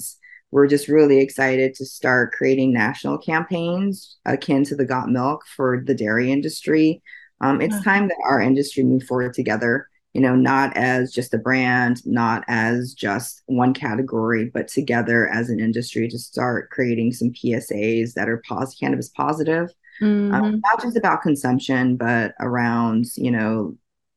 we're 0.50 0.66
just 0.66 0.88
really 0.88 1.20
excited 1.20 1.74
to 1.74 1.86
start 1.86 2.32
creating 2.32 2.72
national 2.72 3.18
campaigns 3.18 4.18
akin 4.26 4.64
to 4.64 4.76
the 4.76 4.84
Got 4.84 5.08
Milk 5.08 5.44
for 5.56 5.82
the 5.84 5.94
dairy 5.94 6.30
industry. 6.32 7.02
Um, 7.40 7.60
it's 7.60 7.82
time 7.84 8.08
that 8.08 8.16
our 8.24 8.40
industry 8.40 8.82
move 8.82 9.04
forward 9.04 9.32
together 9.32 9.87
you 10.14 10.20
know, 10.20 10.34
not 10.34 10.76
as 10.76 11.12
just 11.12 11.34
a 11.34 11.38
brand, 11.38 12.04
not 12.06 12.44
as 12.48 12.94
just 12.94 13.42
one 13.46 13.74
category, 13.74 14.50
but 14.52 14.68
together 14.68 15.28
as 15.28 15.50
an 15.50 15.60
industry 15.60 16.08
to 16.08 16.18
start 16.18 16.70
creating 16.70 17.12
some 17.12 17.30
PSAs 17.30 18.14
that 18.14 18.28
are 18.28 18.42
pos- 18.48 18.74
cannabis 18.74 19.10
positive. 19.10 19.70
Mm-hmm. 20.00 20.34
Um, 20.34 20.60
not 20.64 20.82
just 20.82 20.96
about 20.96 21.22
consumption, 21.22 21.96
but 21.96 22.32
around, 22.40 23.06
you 23.16 23.30
know, 23.30 23.76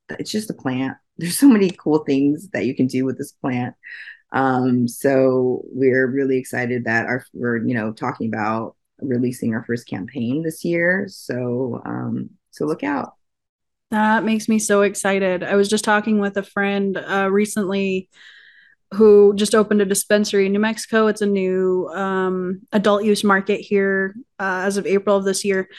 it's 0.09 0.31
just 0.31 0.49
a 0.49 0.53
plant. 0.53 0.97
There's 1.17 1.37
so 1.37 1.47
many 1.47 1.69
cool 1.71 1.99
things 1.99 2.49
that 2.49 2.65
you 2.65 2.75
can 2.75 2.87
do 2.87 3.05
with 3.05 3.17
this 3.17 3.33
plant. 3.33 3.75
Um, 4.31 4.87
so 4.87 5.61
we're 5.65 6.07
really 6.07 6.37
excited 6.37 6.85
that 6.85 7.05
our 7.05 7.25
we're, 7.33 7.57
you 7.57 7.73
know, 7.73 7.91
talking 7.91 8.27
about 8.27 8.75
releasing 9.01 9.53
our 9.53 9.63
first 9.65 9.87
campaign 9.87 10.41
this 10.41 10.63
year. 10.63 11.07
So 11.09 11.81
um, 11.85 12.29
so 12.51 12.65
look 12.65 12.83
out. 12.83 13.13
That 13.91 14.23
makes 14.23 14.47
me 14.47 14.57
so 14.57 14.81
excited. 14.81 15.43
I 15.43 15.55
was 15.55 15.67
just 15.67 15.83
talking 15.83 16.19
with 16.19 16.37
a 16.37 16.43
friend 16.43 16.97
uh, 16.97 17.29
recently 17.29 18.09
who 18.93 19.33
just 19.35 19.53
opened 19.53 19.81
a 19.81 19.85
dispensary 19.85 20.45
in 20.45 20.53
New 20.53 20.59
Mexico. 20.59 21.07
It's 21.07 21.21
a 21.21 21.25
new 21.25 21.89
um, 21.93 22.61
adult 22.71 23.03
use 23.03 23.23
market 23.23 23.59
here 23.59 24.15
uh, 24.39 24.63
as 24.65 24.77
of 24.77 24.85
April 24.85 25.17
of 25.17 25.25
this 25.25 25.43
year. 25.43 25.69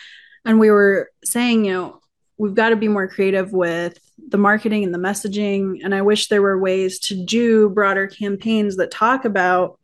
And 0.45 0.61
we 0.61 0.71
were 0.71 1.11
saying, 1.25 1.65
you 1.65 1.73
know, 1.73 2.01
we've 2.37 2.55
got 2.55 2.71
to 2.71 2.77
be 2.77 2.89
more 2.89 3.09
creative 3.09 3.53
with 3.53 3.99
the 4.29 4.39
marketing 4.39 4.85
and 4.85 4.95
the 4.95 4.99
messaging. 4.99 5.81
And 5.83 5.95
I 5.95 6.03
wish 6.03 6.29
there 6.29 6.43
were 6.43 6.59
ways 6.59 6.99
to 7.01 7.25
do 7.25 7.71
broader 7.71 8.07
campaigns 8.07 8.77
that 8.77 8.91
talk 8.91 9.25
about 9.25 9.79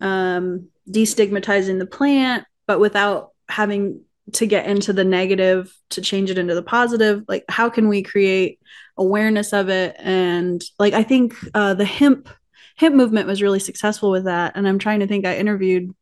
um, 0.00 0.68
destigmatizing 0.90 1.78
the 1.78 1.86
plant, 1.86 2.44
but 2.66 2.80
without 2.80 3.30
having 3.48 4.02
to 4.34 4.46
get 4.46 4.66
into 4.66 4.92
the 4.92 5.04
negative 5.04 5.72
to 5.90 6.00
change 6.00 6.30
it 6.30 6.38
into 6.38 6.54
the 6.54 6.62
positive 6.62 7.24
like 7.28 7.44
how 7.48 7.68
can 7.70 7.88
we 7.88 8.02
create 8.02 8.60
awareness 8.96 9.52
of 9.52 9.68
it? 9.68 9.96
And 9.98 10.62
like 10.78 10.94
i 10.94 11.02
think 11.02 11.34
uh, 11.54 11.74
the 11.74 11.84
hemp 11.84 12.28
hemp 12.76 12.94
movement 12.94 13.26
was 13.26 13.42
really 13.42 13.60
successful 13.60 14.10
with 14.10 14.24
that. 14.24 14.52
And 14.54 14.68
i'm 14.68 14.78
trying 14.78 15.00
to 15.00 15.06
think 15.06 15.26
i 15.26 15.36
interviewed 15.36 15.94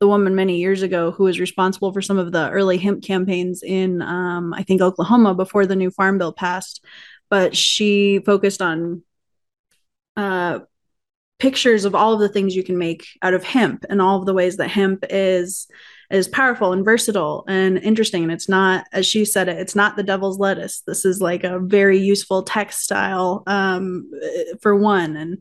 the 0.00 0.08
woman 0.08 0.34
many 0.34 0.58
years 0.58 0.82
ago 0.82 1.10
who 1.10 1.24
was 1.24 1.40
responsible 1.40 1.92
for 1.92 2.00
some 2.00 2.18
of 2.18 2.30
the 2.30 2.48
early 2.50 2.78
hemp 2.78 3.02
campaigns 3.02 3.62
in 3.62 4.00
um, 4.02 4.54
i 4.54 4.62
think 4.62 4.80
oklahoma 4.80 5.34
before 5.34 5.66
the 5.66 5.76
new 5.76 5.90
farm 5.90 6.18
bill 6.18 6.32
passed. 6.32 6.84
But 7.30 7.54
she 7.54 8.20
focused 8.24 8.62
on 8.62 9.02
uh, 10.16 10.60
pictures 11.38 11.84
of 11.84 11.94
all 11.94 12.14
of 12.14 12.20
the 12.20 12.28
things 12.28 12.56
you 12.56 12.64
can 12.64 12.78
make 12.78 13.06
out 13.22 13.34
of 13.34 13.44
hemp 13.44 13.84
and 13.88 14.02
all 14.02 14.18
of 14.18 14.26
the 14.26 14.34
ways 14.34 14.56
that 14.56 14.68
hemp 14.68 15.04
is 15.08 15.68
is 16.10 16.28
powerful 16.28 16.72
and 16.72 16.84
versatile 16.84 17.44
and 17.48 17.78
interesting. 17.78 18.22
And 18.22 18.32
it's 18.32 18.48
not, 18.48 18.86
as 18.92 19.06
she 19.06 19.24
said 19.24 19.48
it, 19.48 19.58
it's 19.58 19.76
not 19.76 19.96
the 19.96 20.02
devil's 20.02 20.38
lettuce. 20.38 20.80
This 20.86 21.04
is 21.04 21.20
like 21.20 21.44
a 21.44 21.58
very 21.58 21.98
useful 21.98 22.42
textile 22.42 23.42
um, 23.46 24.10
for 24.60 24.74
one. 24.74 25.16
And 25.16 25.38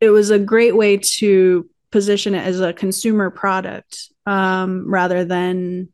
it 0.00 0.10
was 0.10 0.30
a 0.30 0.38
great 0.38 0.76
way 0.76 0.98
to 0.98 1.68
position 1.90 2.34
it 2.34 2.46
as 2.46 2.60
a 2.60 2.72
consumer 2.72 3.30
product 3.30 4.08
um, 4.26 4.88
rather 4.88 5.24
than 5.24 5.88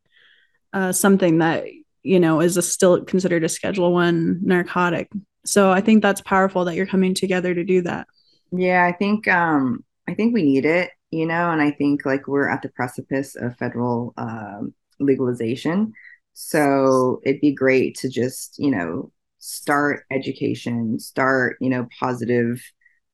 uh, 0.72 0.92
something 0.92 1.38
that 1.38 1.64
you 2.02 2.20
know 2.20 2.40
is 2.40 2.56
a 2.56 2.62
still 2.62 3.04
considered 3.04 3.44
a 3.44 3.48
schedule 3.48 3.92
one 3.92 4.38
narcotic 4.42 5.10
so 5.44 5.70
i 5.70 5.80
think 5.80 6.00
that's 6.00 6.20
powerful 6.20 6.64
that 6.64 6.76
you're 6.76 6.86
coming 6.86 7.12
together 7.12 7.54
to 7.54 7.64
do 7.64 7.82
that 7.82 8.06
yeah 8.52 8.84
i 8.84 8.92
think 8.92 9.26
um 9.28 9.84
i 10.08 10.14
think 10.14 10.32
we 10.32 10.42
need 10.42 10.64
it 10.64 10.90
you 11.10 11.26
know, 11.26 11.50
and 11.50 11.60
I 11.62 11.70
think 11.70 12.04
like 12.04 12.26
we're 12.28 12.48
at 12.48 12.62
the 12.62 12.68
precipice 12.70 13.36
of 13.36 13.56
federal 13.56 14.14
um, 14.16 14.74
legalization. 15.00 15.92
So 16.34 17.20
it'd 17.24 17.40
be 17.40 17.52
great 17.52 17.96
to 17.98 18.08
just, 18.08 18.58
you 18.58 18.70
know, 18.70 19.12
start 19.38 20.04
education, 20.10 20.98
start, 20.98 21.56
you 21.60 21.70
know, 21.70 21.88
positive 21.98 22.62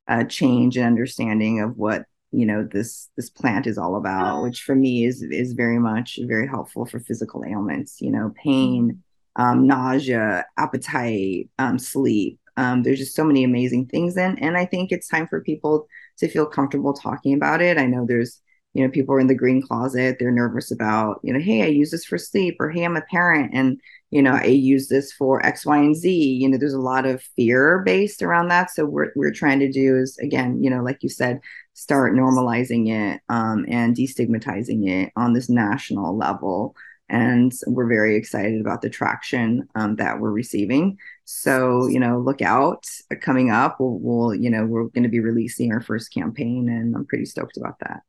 uh, 0.08 0.24
change 0.24 0.76
and 0.76 0.86
understanding 0.86 1.60
of 1.60 1.76
what 1.76 2.04
you 2.30 2.44
know 2.44 2.64
this 2.64 3.08
this 3.16 3.30
plant 3.30 3.64
is 3.66 3.78
all 3.78 3.94
about 3.94 4.42
which 4.42 4.62
for 4.64 4.74
me 4.74 5.04
is 5.04 5.22
is 5.22 5.52
very 5.52 5.78
much 5.78 6.18
very 6.24 6.48
helpful 6.48 6.84
for 6.84 6.98
physical 6.98 7.44
ailments 7.44 8.00
you 8.00 8.10
know 8.10 8.32
pain 8.42 9.00
um, 9.36 9.66
nausea, 9.66 10.46
appetite, 10.56 11.50
um, 11.58 11.78
sleep. 11.78 12.38
Um, 12.56 12.82
there's 12.82 13.00
just 13.00 13.16
so 13.16 13.24
many 13.24 13.42
amazing 13.42 13.86
things, 13.86 14.16
and 14.16 14.40
and 14.40 14.56
I 14.56 14.64
think 14.64 14.92
it's 14.92 15.08
time 15.08 15.26
for 15.26 15.40
people 15.40 15.88
to 16.18 16.28
feel 16.28 16.46
comfortable 16.46 16.92
talking 16.92 17.34
about 17.34 17.60
it. 17.62 17.78
I 17.78 17.86
know 17.86 18.04
there's 18.06 18.40
you 18.74 18.82
know 18.84 18.90
people 18.90 19.14
are 19.14 19.20
in 19.20 19.28
the 19.28 19.34
green 19.34 19.62
closet. 19.62 20.16
They're 20.18 20.30
nervous 20.30 20.70
about 20.70 21.20
you 21.22 21.32
know 21.32 21.40
hey 21.40 21.62
i 21.62 21.66
use 21.66 21.90
this 21.90 22.04
for 22.04 22.18
sleep 22.18 22.56
or 22.58 22.70
hey 22.70 22.84
i'm 22.84 22.96
a 22.96 23.02
parent 23.02 23.52
and 23.54 23.80
you 24.10 24.20
know 24.20 24.32
i 24.32 24.46
use 24.46 24.88
this 24.88 25.12
for 25.12 25.44
x 25.46 25.64
y 25.64 25.78
and 25.78 25.96
z. 25.96 26.10
You 26.12 26.48
know 26.48 26.58
there's 26.58 26.74
a 26.74 26.80
lot 26.80 27.06
of 27.06 27.22
fear 27.36 27.82
based 27.84 28.22
around 28.22 28.48
that. 28.48 28.70
So 28.70 28.84
what 28.84 29.08
we're 29.14 29.32
trying 29.32 29.60
to 29.60 29.70
do 29.70 29.96
is 29.96 30.18
again 30.18 30.62
you 30.62 30.70
know 30.70 30.82
like 30.82 31.02
you 31.02 31.08
said 31.08 31.40
start 31.74 32.14
normalizing 32.14 32.88
it 32.88 33.20
um, 33.28 33.66
and 33.68 33.96
destigmatizing 33.96 34.88
it 34.88 35.12
on 35.16 35.32
this 35.32 35.48
national 35.48 36.16
level. 36.16 36.74
And 37.08 37.52
we're 37.66 37.88
very 37.88 38.16
excited 38.16 38.60
about 38.60 38.80
the 38.80 38.88
traction 38.88 39.68
um, 39.74 39.96
that 39.96 40.20
we're 40.20 40.30
receiving 40.30 40.96
so 41.24 41.86
you 41.88 41.98
know 41.98 42.18
look 42.18 42.42
out 42.42 42.84
coming 43.20 43.50
up 43.50 43.76
we'll, 43.80 43.98
we'll 44.00 44.34
you 44.34 44.50
know 44.50 44.66
we're 44.66 44.84
going 44.88 45.02
to 45.02 45.08
be 45.08 45.20
releasing 45.20 45.72
our 45.72 45.80
first 45.80 46.12
campaign 46.12 46.68
and 46.68 46.94
i'm 46.94 47.06
pretty 47.06 47.24
stoked 47.24 47.56
about 47.56 47.78
that. 47.80 48.02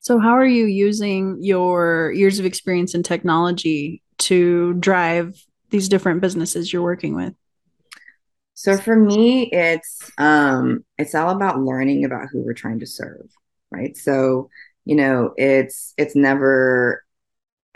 So 0.00 0.18
how 0.18 0.32
are 0.32 0.46
you 0.46 0.66
using 0.66 1.38
your 1.40 2.12
years 2.12 2.38
of 2.38 2.44
experience 2.44 2.94
in 2.94 3.02
technology 3.02 4.02
to 4.18 4.74
drive 4.74 5.42
these 5.70 5.88
different 5.88 6.20
businesses 6.20 6.70
you're 6.70 6.82
working 6.82 7.16
with? 7.16 7.32
So 8.52 8.76
for 8.76 8.94
me 8.94 9.50
it's 9.50 10.10
um 10.18 10.84
it's 10.98 11.14
all 11.14 11.30
about 11.30 11.60
learning 11.60 12.04
about 12.04 12.28
who 12.30 12.44
we're 12.44 12.52
trying 12.54 12.80
to 12.80 12.86
serve 12.86 13.26
right? 13.74 13.96
So 13.96 14.50
you 14.84 14.96
know 14.96 15.32
it's 15.36 15.94
it's 15.96 16.14
never 16.14 17.04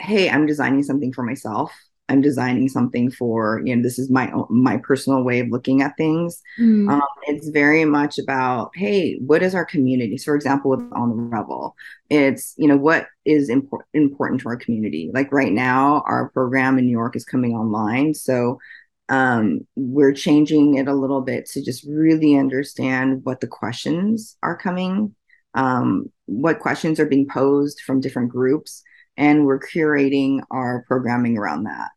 hey, 0.01 0.31
I'm 0.31 0.47
designing 0.47 0.83
something 0.85 1.13
for 1.13 1.23
myself. 1.25 1.73
I'm 2.09 2.21
designing 2.21 2.69
something 2.69 3.11
for, 3.11 3.61
you 3.65 3.77
know, 3.77 3.83
this 3.83 3.99
is 3.99 4.11
my 4.11 4.33
my 4.49 4.79
personal 4.79 5.23
way 5.23 5.41
of 5.41 5.49
looking 5.51 5.83
at 5.83 5.97
things. 5.97 6.41
Mm. 6.59 6.91
Um, 6.91 7.03
it's 7.25 7.49
very 7.49 7.85
much 7.85 8.19
about, 8.19 8.71
hey, 8.75 9.19
what 9.19 9.43
is 9.43 9.55
our 9.55 9.65
community? 9.65 10.17
So, 10.17 10.27
for 10.27 10.37
example, 10.37 10.71
with 10.71 10.81
On 10.93 11.11
the 11.11 11.15
Revel, 11.17 11.75
it's, 12.09 12.55
you 12.57 12.67
know, 12.67 12.77
what 12.77 13.07
is 13.25 13.51
impor- 13.51 13.85
important 13.93 14.41
to 14.43 14.49
our 14.49 14.57
community? 14.57 15.11
Like 15.13 15.33
right 15.33 15.53
now, 15.53 16.03
our 16.07 16.31
program 16.31 16.79
in 16.79 16.87
New 16.87 16.93
York 16.93 17.15
is 17.15 17.25
coming 17.25 17.55
online. 17.55 18.15
So, 18.15 18.59
um, 19.11 19.61
we're 19.77 20.13
changing 20.13 20.77
it 20.77 20.89
a 20.89 20.95
little 20.95 21.23
bit 21.23 21.47
to 21.51 21.65
just 21.65 21.85
really 21.89 22.37
understand 22.37 23.25
what 23.25 23.41
the 23.41 23.47
questions 23.47 24.37
are 24.43 24.57
coming, 24.57 25.15
um, 25.55 26.13
what 26.27 26.61
questions 26.61 27.01
are 27.01 27.07
being 27.07 27.27
posed 27.27 27.81
from 27.81 28.01
different 28.01 28.31
groups 28.31 28.83
and 29.19 29.45
we're 29.45 29.61
curating 29.61 30.41
our 30.51 30.85
programming 30.87 31.37
around 31.37 31.65
that. 31.65 31.91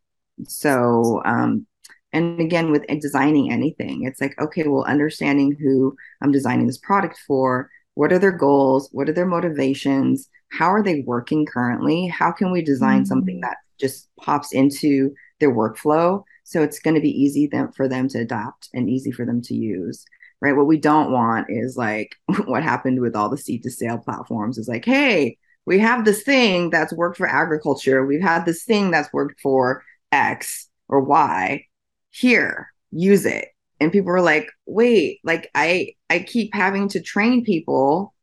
So, 0.47 1.21
um, 1.25 1.65
and 2.13 2.39
again, 2.39 2.71
with 2.71 2.85
designing 2.99 3.51
anything, 3.51 4.03
it's 4.03 4.19
like, 4.19 4.39
okay, 4.39 4.67
well, 4.67 4.83
understanding 4.83 5.55
who 5.59 5.95
I'm 6.21 6.31
designing 6.31 6.67
this 6.67 6.77
product 6.77 7.19
for, 7.25 7.69
what 7.93 8.11
are 8.11 8.19
their 8.19 8.31
goals, 8.31 8.89
what 8.91 9.09
are 9.09 9.13
their 9.13 9.25
motivations, 9.25 10.29
how 10.51 10.69
are 10.69 10.83
they 10.83 11.01
working 11.01 11.45
currently? 11.45 12.07
How 12.07 12.31
can 12.31 12.51
we 12.51 12.61
design 12.61 12.99
mm-hmm. 12.99 13.05
something 13.05 13.41
that 13.41 13.57
just 13.79 14.09
pops 14.19 14.53
into 14.53 15.13
their 15.39 15.53
workflow? 15.53 16.23
So 16.43 16.61
it's 16.61 16.79
going 16.79 16.95
to 16.95 17.01
be 17.01 17.09
easy 17.09 17.47
them, 17.47 17.71
for 17.71 17.87
them 17.87 18.09
to 18.09 18.19
adopt 18.19 18.69
and 18.73 18.89
easy 18.89 19.11
for 19.11 19.25
them 19.25 19.41
to 19.43 19.55
use 19.55 20.05
right? 20.41 20.55
What 20.55 20.67
we 20.67 20.77
don't 20.77 21.11
want 21.11 21.47
is 21.49 21.77
like 21.77 22.15
what 22.45 22.63
happened 22.63 22.99
with 22.99 23.15
all 23.15 23.29
the 23.29 23.37
seed 23.37 23.63
to 23.63 23.71
sale 23.71 23.99
platforms 23.99 24.57
is 24.57 24.67
like, 24.67 24.83
hey, 24.83 25.37
we 25.65 25.79
have 25.79 26.03
this 26.03 26.23
thing 26.23 26.71
that's 26.71 26.91
worked 26.91 27.17
for 27.17 27.27
agriculture. 27.27 28.05
We've 28.05 28.21
had 28.21 28.45
this 28.45 28.63
thing 28.63 28.91
that's 28.91 29.13
worked 29.13 29.39
for 29.39 29.83
X 30.11 30.69
or 30.87 31.01
Y. 31.01 31.65
Here, 32.11 32.71
use 32.91 33.25
it. 33.25 33.49
And 33.79 33.91
people 33.91 34.11
were 34.11 34.21
like, 34.21 34.49
wait, 34.65 35.19
like 35.23 35.49
I 35.55 35.93
I 36.09 36.19
keep 36.19 36.53
having 36.53 36.87
to 36.89 37.01
train 37.01 37.43
people 37.43 38.13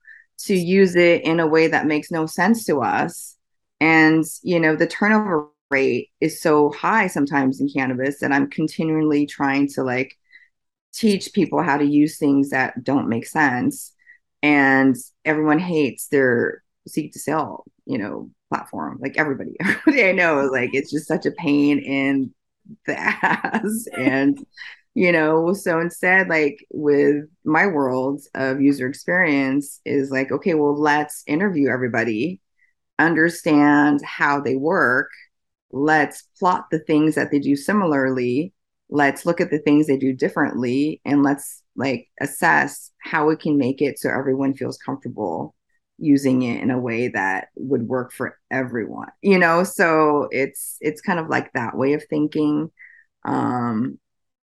to 0.45 0.55
use 0.55 0.95
it 0.95 1.23
in 1.25 1.41
a 1.41 1.47
way 1.47 1.67
that 1.69 1.87
makes 1.87 2.11
no 2.11 2.27
sense 2.27 2.65
to 2.67 2.81
us. 2.81 3.37
And 3.81 4.25
you 4.43 4.61
know, 4.61 4.77
the 4.77 4.87
turnover 4.87 5.49
rate 5.71 6.11
is 6.21 6.41
so 6.41 6.71
high 6.73 7.09
sometimes 7.09 7.61
in 7.61 7.69
cannabis 7.69 8.21
that 8.21 8.33
I'm 8.33 8.49
continually 8.51 9.27
trying 9.27 9.69
to 9.71 9.83
like 9.83 10.15
teach 10.93 11.33
people 11.33 11.63
how 11.63 11.77
to 11.77 11.85
use 11.85 12.19
things 12.19 12.51
that 12.51 12.83
don't 12.83 13.09
make 13.09 13.27
sense. 13.27 13.93
And 14.43 14.97
everyone 15.25 15.59
hates 15.59 16.09
their 16.09 16.63
seed 16.87 17.13
to 17.13 17.19
sale, 17.19 17.65
you 17.85 17.99
know, 17.99 18.31
platform. 18.49 18.99
Like 19.01 19.17
everybody, 19.19 19.57
everybody 19.61 20.09
I 20.09 20.13
know 20.13 20.49
like 20.53 20.71
it's 20.73 20.91
just 20.91 21.09
such 21.09 21.27
a 21.27 21.33
pain 21.33 21.79
in 21.79 22.35
the 22.87 22.99
ass. 22.99 23.87
and 23.97 24.39
you 24.95 25.13
know, 25.13 25.53
so 25.53 25.79
instead, 25.79 26.29
like 26.29 26.67
with 26.73 27.25
my 27.45 27.67
world 27.67 28.21
of 28.35 28.61
user 28.61 28.89
experience, 28.89 29.81
is 29.85 30.11
like, 30.11 30.33
okay, 30.33 30.55
well, 30.55 30.77
let's 30.77 31.23
interview 31.27 31.69
everybody, 31.69 32.41
understand 32.99 34.03
how 34.03 34.41
they 34.41 34.57
work, 34.57 35.11
let's 35.71 36.25
plot 36.41 36.67
the 36.71 36.81
things 36.81 37.15
that 37.15 37.31
they 37.31 37.39
do 37.39 37.55
similarly 37.55 38.53
let's 38.91 39.27
look 39.27 39.41
at 39.41 39.51
the 39.51 39.59
things 39.59 39.87
they 39.87 39.97
do 39.97 40.13
differently 40.13 41.01
and 41.05 41.23
let's 41.23 41.63
like 41.77 42.09
assess 42.21 42.91
how 43.03 43.27
we 43.27 43.37
can 43.37 43.59
make 43.59 43.83
it 43.83 43.99
so 43.99 44.09
everyone 44.09 44.55
feels 44.55 44.79
comfortable 44.79 45.55
using 45.99 46.43
it 46.43 46.63
in 46.63 46.71
a 46.71 46.79
way 46.79 47.09
that 47.09 47.49
would 47.57 47.83
work 47.89 48.13
for 48.13 48.39
everyone 48.51 49.09
you 49.23 49.39
know? 49.39 49.65
So 49.65 50.29
it's 50.31 50.77
it's 50.81 51.01
kind 51.01 51.19
of 51.19 51.29
like 51.29 51.53
that 51.53 51.77
way 51.77 51.95
of 51.95 52.05
thinking 52.09 52.71
um 53.25 53.99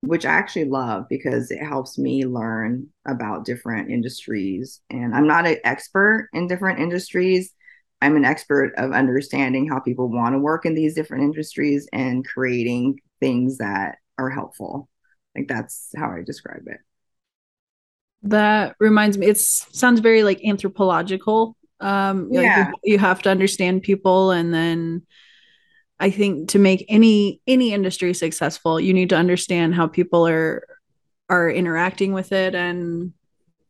which 0.02 0.26
I 0.26 0.32
actually 0.32 0.66
love 0.66 1.06
because 1.10 1.52
it 1.52 1.64
helps 1.64 1.98
me 1.98 2.26
learn 2.26 2.88
about 3.08 3.46
different 3.46 3.92
industries. 3.92 4.82
And 4.90 5.14
I'm 5.14 5.28
not 5.28 5.46
an 5.46 5.58
expert 5.64 6.30
in 6.34 6.48
different 6.48 6.80
industries. 6.80 7.54
I'm 8.02 8.16
an 8.16 8.26
expert 8.26 8.74
of 8.78 8.94
understanding 8.94 9.68
how 9.68 9.80
people 9.80 10.10
want 10.10 10.34
to 10.34 10.40
work 10.40 10.66
in 10.66 10.74
these 10.74 10.96
different 10.96 11.24
industries 11.24 11.88
and 11.94 12.26
creating 12.26 13.00
things 13.20 13.60
that 13.60 13.98
are 14.18 14.30
helpful. 14.32 14.90
Like 15.36 15.48
that's 15.48 15.90
how 15.96 16.10
I 16.10 16.24
describe 16.26 16.64
it 16.66 16.80
that 18.24 18.76
reminds 18.80 19.18
me, 19.18 19.28
it 19.28 19.38
sounds 19.38 20.00
very 20.00 20.24
like 20.24 20.44
anthropological. 20.46 21.56
Um, 21.80 22.30
yeah. 22.32 22.42
Like 22.42 22.68
you, 22.84 22.94
you 22.94 23.00
have 23.00 23.22
to 23.24 23.30
understand 23.30 23.82
people, 23.82 24.32
and 24.32 24.54
then 24.54 25.04
I 26.00 26.10
think 26.12 26.50
to 26.50 26.60
make 26.60 26.86
any 26.88 27.42
any 27.48 27.74
industry 27.74 28.14
successful, 28.14 28.80
you 28.80 28.94
need 28.94 29.10
to 29.10 29.16
understand 29.16 29.76
how 29.76 29.88
people 29.88 30.28
are 30.28 30.66
are 31.30 31.50
interacting 31.50 32.14
with 32.14 32.32
it 32.32 32.54
and 32.54 33.14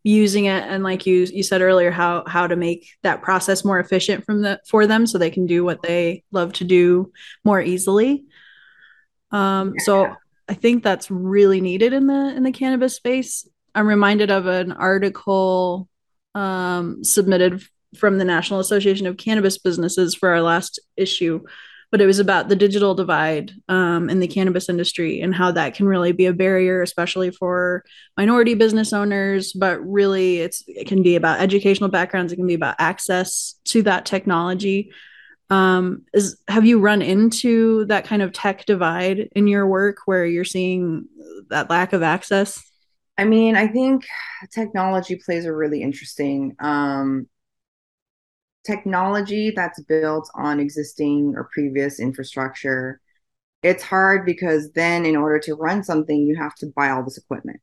using 0.03 0.45
it 0.45 0.63
and 0.63 0.83
like 0.83 1.05
you 1.05 1.27
you 1.31 1.43
said 1.43 1.61
earlier 1.61 1.91
how 1.91 2.23
how 2.25 2.47
to 2.47 2.55
make 2.55 2.89
that 3.03 3.21
process 3.21 3.63
more 3.63 3.79
efficient 3.79 4.25
from 4.25 4.41
the 4.41 4.59
for 4.67 4.87
them 4.87 5.05
so 5.05 5.17
they 5.17 5.29
can 5.29 5.45
do 5.45 5.63
what 5.63 5.83
they 5.83 6.23
love 6.31 6.51
to 6.51 6.63
do 6.63 7.11
more 7.43 7.61
easily 7.61 8.25
um 9.29 9.73
yeah. 9.77 9.83
so 9.83 10.15
i 10.49 10.55
think 10.55 10.83
that's 10.83 11.11
really 11.11 11.61
needed 11.61 11.93
in 11.93 12.07
the 12.07 12.33
in 12.35 12.41
the 12.41 12.51
cannabis 12.51 12.95
space 12.95 13.47
I'm 13.73 13.87
reminded 13.87 14.31
of 14.31 14.47
an 14.47 14.71
article 14.71 15.87
um, 16.35 17.03
submitted 17.03 17.63
from 17.95 18.17
the 18.17 18.25
National 18.25 18.59
Association 18.59 19.07
of 19.07 19.17
Cannabis 19.17 19.57
Businesses 19.57 20.15
for 20.15 20.29
our 20.29 20.41
last 20.41 20.79
issue, 20.95 21.41
but 21.91 21.99
it 21.99 22.05
was 22.05 22.19
about 22.19 22.47
the 22.47 22.55
digital 22.55 22.95
divide 22.95 23.51
um, 23.67 24.09
in 24.09 24.19
the 24.19 24.27
cannabis 24.27 24.69
industry 24.69 25.21
and 25.21 25.35
how 25.35 25.51
that 25.51 25.75
can 25.75 25.85
really 25.85 26.13
be 26.13 26.25
a 26.25 26.33
barrier, 26.33 26.81
especially 26.81 27.31
for 27.31 27.83
minority 28.17 28.53
business 28.53 28.93
owners. 28.93 29.51
But 29.51 29.79
really, 29.85 30.39
it's 30.39 30.63
it 30.67 30.87
can 30.87 31.03
be 31.03 31.15
about 31.15 31.41
educational 31.41 31.89
backgrounds. 31.89 32.31
It 32.31 32.37
can 32.37 32.47
be 32.47 32.53
about 32.53 32.75
access 32.79 33.55
to 33.65 33.81
that 33.83 34.05
technology. 34.05 34.93
Um, 35.49 36.03
is 36.13 36.41
have 36.47 36.65
you 36.65 36.79
run 36.79 37.01
into 37.01 37.83
that 37.85 38.05
kind 38.05 38.21
of 38.21 38.31
tech 38.31 38.65
divide 38.65 39.27
in 39.35 39.47
your 39.47 39.67
work 39.67 39.97
where 40.05 40.25
you're 40.25 40.45
seeing 40.45 41.07
that 41.49 41.69
lack 41.69 41.91
of 41.91 42.03
access? 42.03 42.70
I 43.17 43.25
mean, 43.25 43.55
I 43.55 43.67
think 43.67 44.05
technology 44.51 45.15
plays 45.23 45.45
a 45.45 45.53
really 45.53 45.81
interesting 45.81 46.55
um, 46.59 47.27
technology 48.65 49.51
that's 49.51 49.81
built 49.83 50.29
on 50.35 50.59
existing 50.59 51.33
or 51.35 51.49
previous 51.53 51.99
infrastructure. 51.99 52.99
It's 53.63 53.83
hard 53.83 54.25
because 54.25 54.71
then, 54.71 55.05
in 55.05 55.15
order 55.15 55.39
to 55.39 55.55
run 55.55 55.83
something, 55.83 56.17
you 56.17 56.35
have 56.35 56.55
to 56.55 56.67
buy 56.75 56.89
all 56.89 57.03
this 57.03 57.17
equipment, 57.17 57.59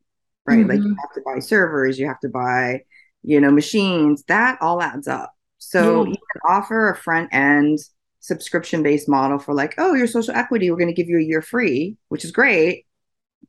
right? 0.47 0.59
Mm-hmm. 0.59 0.71
Like 0.71 0.81
you 0.81 0.97
have 1.01 1.13
to 1.15 1.23
buy 1.25 1.41
servers, 1.41 1.99
you 1.99 2.07
have 2.07 2.21
to 2.21 2.29
buy, 2.29 2.83
you 3.23 3.41
know, 3.41 3.51
machines. 3.51 4.23
That 4.29 4.59
all 4.61 4.81
adds 4.81 5.09
up. 5.09 5.33
So 5.59 6.05
yeah. 6.05 6.11
you 6.11 6.17
can 6.17 6.41
offer 6.49 6.91
a 6.91 6.97
front 6.97 7.31
end 7.33 7.79
subscription 8.21 8.83
based 8.83 9.09
model 9.09 9.39
for 9.39 9.55
like, 9.55 9.75
oh, 9.79 9.95
your 9.95 10.07
social 10.07 10.35
equity, 10.35 10.71
we're 10.71 10.77
going 10.77 10.95
to 10.95 10.95
give 10.95 11.09
you 11.09 11.19
a 11.19 11.23
year 11.23 11.43
free, 11.43 11.97
which 12.09 12.25
is 12.25 12.31
great. 12.31 12.87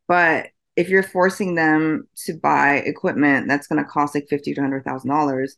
But 0.08 0.48
if 0.80 0.88
you're 0.88 1.04
forcing 1.04 1.56
them 1.56 2.08
to 2.16 2.34
buy 2.34 2.78
equipment 2.78 3.50
that's 3.50 3.68
going 3.68 3.84
to 3.84 3.90
cost 3.90 4.16
like 4.16 4.28
fifty 4.30 4.54
to 4.54 4.62
hundred 4.62 4.86
thousand 4.86 5.10
dollars, 5.10 5.58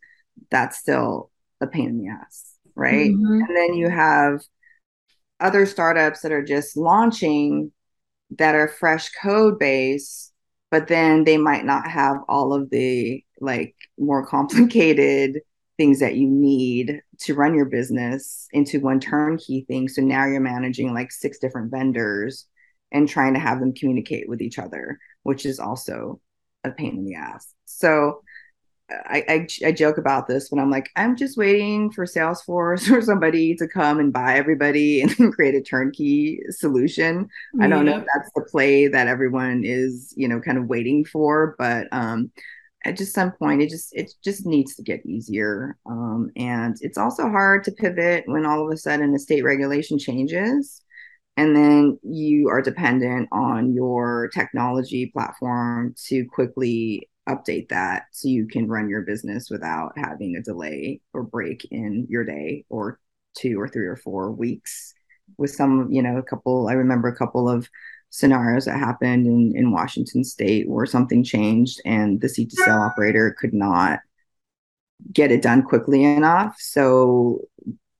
that's 0.49 0.79
still 0.79 1.29
a 1.61 1.67
pain 1.67 1.89
in 1.89 1.99
the 1.99 2.07
ass, 2.07 2.55
right? 2.73 3.11
Mm-hmm. 3.11 3.41
And 3.47 3.55
then 3.55 3.75
you 3.75 3.87
have 3.87 4.41
other 5.39 5.67
startups 5.67 6.21
that 6.21 6.31
are 6.31 6.43
just 6.43 6.75
launching 6.75 7.71
that 8.39 8.55
are 8.55 8.67
fresh 8.67 9.11
code 9.21 9.59
base, 9.59 10.31
but 10.71 10.87
then 10.87 11.23
they 11.23 11.37
might 11.37 11.65
not 11.65 11.87
have 11.87 12.17
all 12.27 12.51
of 12.51 12.71
the 12.71 13.23
like 13.39 13.75
more 13.99 14.25
complicated 14.25 15.39
things 15.77 15.99
that 15.99 16.15
you 16.15 16.27
need 16.27 16.99
to 17.19 17.35
run 17.35 17.53
your 17.53 17.65
business 17.65 18.47
into 18.53 18.79
one 18.79 18.99
turnkey 18.99 19.65
thing. 19.67 19.87
So 19.87 20.01
now 20.01 20.25
you're 20.25 20.39
managing 20.39 20.95
like 20.95 21.11
six 21.11 21.37
different 21.37 21.69
vendors 21.69 22.47
and 22.91 23.07
trying 23.07 23.35
to 23.35 23.39
have 23.39 23.59
them 23.59 23.73
communicate 23.73 24.27
with 24.27 24.41
each 24.41 24.59
other, 24.59 24.99
which 25.23 25.45
is 25.45 25.59
also 25.59 26.19
a 26.63 26.71
pain 26.71 26.97
in 26.97 27.05
the 27.05 27.15
ass. 27.15 27.53
So 27.65 28.21
I, 29.05 29.23
I, 29.63 29.67
I 29.67 29.71
joke 29.71 29.97
about 29.97 30.27
this, 30.27 30.49
when 30.49 30.59
I'm 30.59 30.69
like, 30.69 30.89
I'm 30.95 31.15
just 31.15 31.37
waiting 31.37 31.91
for 31.91 32.05
Salesforce 32.05 32.91
or 32.95 33.01
somebody 33.01 33.55
to 33.55 33.67
come 33.67 33.99
and 33.99 34.13
buy 34.13 34.35
everybody 34.35 35.01
and 35.01 35.33
create 35.33 35.55
a 35.55 35.61
turnkey 35.61 36.39
solution. 36.49 37.29
I 37.59 37.67
don't 37.67 37.85
know 37.85 37.97
if 37.97 38.05
that's 38.13 38.31
the 38.35 38.45
play 38.49 38.87
that 38.87 39.07
everyone 39.07 39.63
is, 39.63 40.13
you 40.15 40.27
know, 40.27 40.39
kind 40.39 40.57
of 40.57 40.67
waiting 40.67 41.05
for, 41.05 41.55
but 41.57 41.87
um, 41.91 42.31
at 42.83 42.97
just 42.97 43.13
some 43.13 43.31
point, 43.31 43.61
it 43.61 43.69
just 43.69 43.93
it 43.93 44.11
just 44.23 44.45
needs 44.45 44.75
to 44.75 44.83
get 44.83 45.05
easier. 45.05 45.77
Um, 45.85 46.31
and 46.35 46.75
it's 46.81 46.97
also 46.97 47.29
hard 47.29 47.63
to 47.65 47.71
pivot 47.71 48.23
when 48.25 48.45
all 48.45 48.65
of 48.65 48.73
a 48.73 48.77
sudden 48.77 49.13
a 49.13 49.19
state 49.19 49.43
regulation 49.43 49.99
changes 49.99 50.81
and 51.37 51.55
then 51.55 51.99
you 52.03 52.49
are 52.49 52.61
dependent 52.61 53.29
on 53.31 53.73
your 53.73 54.29
technology 54.33 55.07
platform 55.07 55.95
to 56.07 56.25
quickly 56.25 57.09
update 57.29 57.69
that 57.69 58.03
so 58.11 58.27
you 58.27 58.47
can 58.47 58.67
run 58.67 58.89
your 58.89 59.01
business 59.01 59.49
without 59.49 59.91
having 59.95 60.35
a 60.35 60.41
delay 60.41 60.99
or 61.13 61.23
break 61.23 61.65
in 61.71 62.05
your 62.09 62.25
day 62.25 62.65
or 62.69 62.99
two 63.37 63.59
or 63.59 63.67
three 63.67 63.85
or 63.85 63.95
four 63.95 64.31
weeks 64.31 64.93
with 65.37 65.51
some 65.51 65.87
you 65.91 66.01
know 66.01 66.17
a 66.17 66.23
couple 66.23 66.67
i 66.67 66.73
remember 66.73 67.07
a 67.07 67.15
couple 67.15 67.47
of 67.47 67.69
scenarios 68.09 68.65
that 68.65 68.77
happened 68.77 69.25
in, 69.25 69.53
in 69.55 69.71
washington 69.71 70.23
state 70.23 70.67
where 70.67 70.85
something 70.85 71.23
changed 71.23 71.79
and 71.85 72.19
the 72.19 72.27
seed 72.27 72.49
to 72.49 72.55
sale 72.57 72.81
operator 72.81 73.35
could 73.39 73.53
not 73.53 73.99
get 75.11 75.31
it 75.31 75.41
done 75.41 75.63
quickly 75.63 76.03
enough. 76.03 76.55
So 76.59 77.41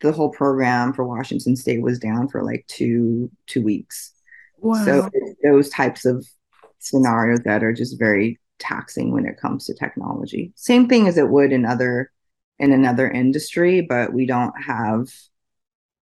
the 0.01 0.11
whole 0.11 0.29
program 0.29 0.93
for 0.93 1.05
Washington 1.05 1.55
State 1.55 1.81
was 1.81 1.99
down 1.99 2.27
for 2.27 2.43
like 2.43 2.65
two 2.67 3.29
two 3.47 3.61
weeks. 3.61 4.13
Wow. 4.59 4.85
So 4.85 5.09
those 5.43 5.69
types 5.69 6.05
of 6.05 6.25
scenarios 6.79 7.39
that 7.45 7.63
are 7.63 7.73
just 7.73 7.99
very 7.99 8.39
taxing 8.59 9.11
when 9.11 9.25
it 9.25 9.37
comes 9.37 9.65
to 9.65 9.73
technology. 9.73 10.51
Same 10.55 10.87
thing 10.87 11.07
as 11.07 11.17
it 11.17 11.29
would 11.29 11.51
in 11.51 11.65
other 11.65 12.11
in 12.59 12.71
another 12.71 13.09
industry, 13.09 13.81
but 13.81 14.13
we 14.13 14.25
don't 14.25 14.53
have 14.61 15.07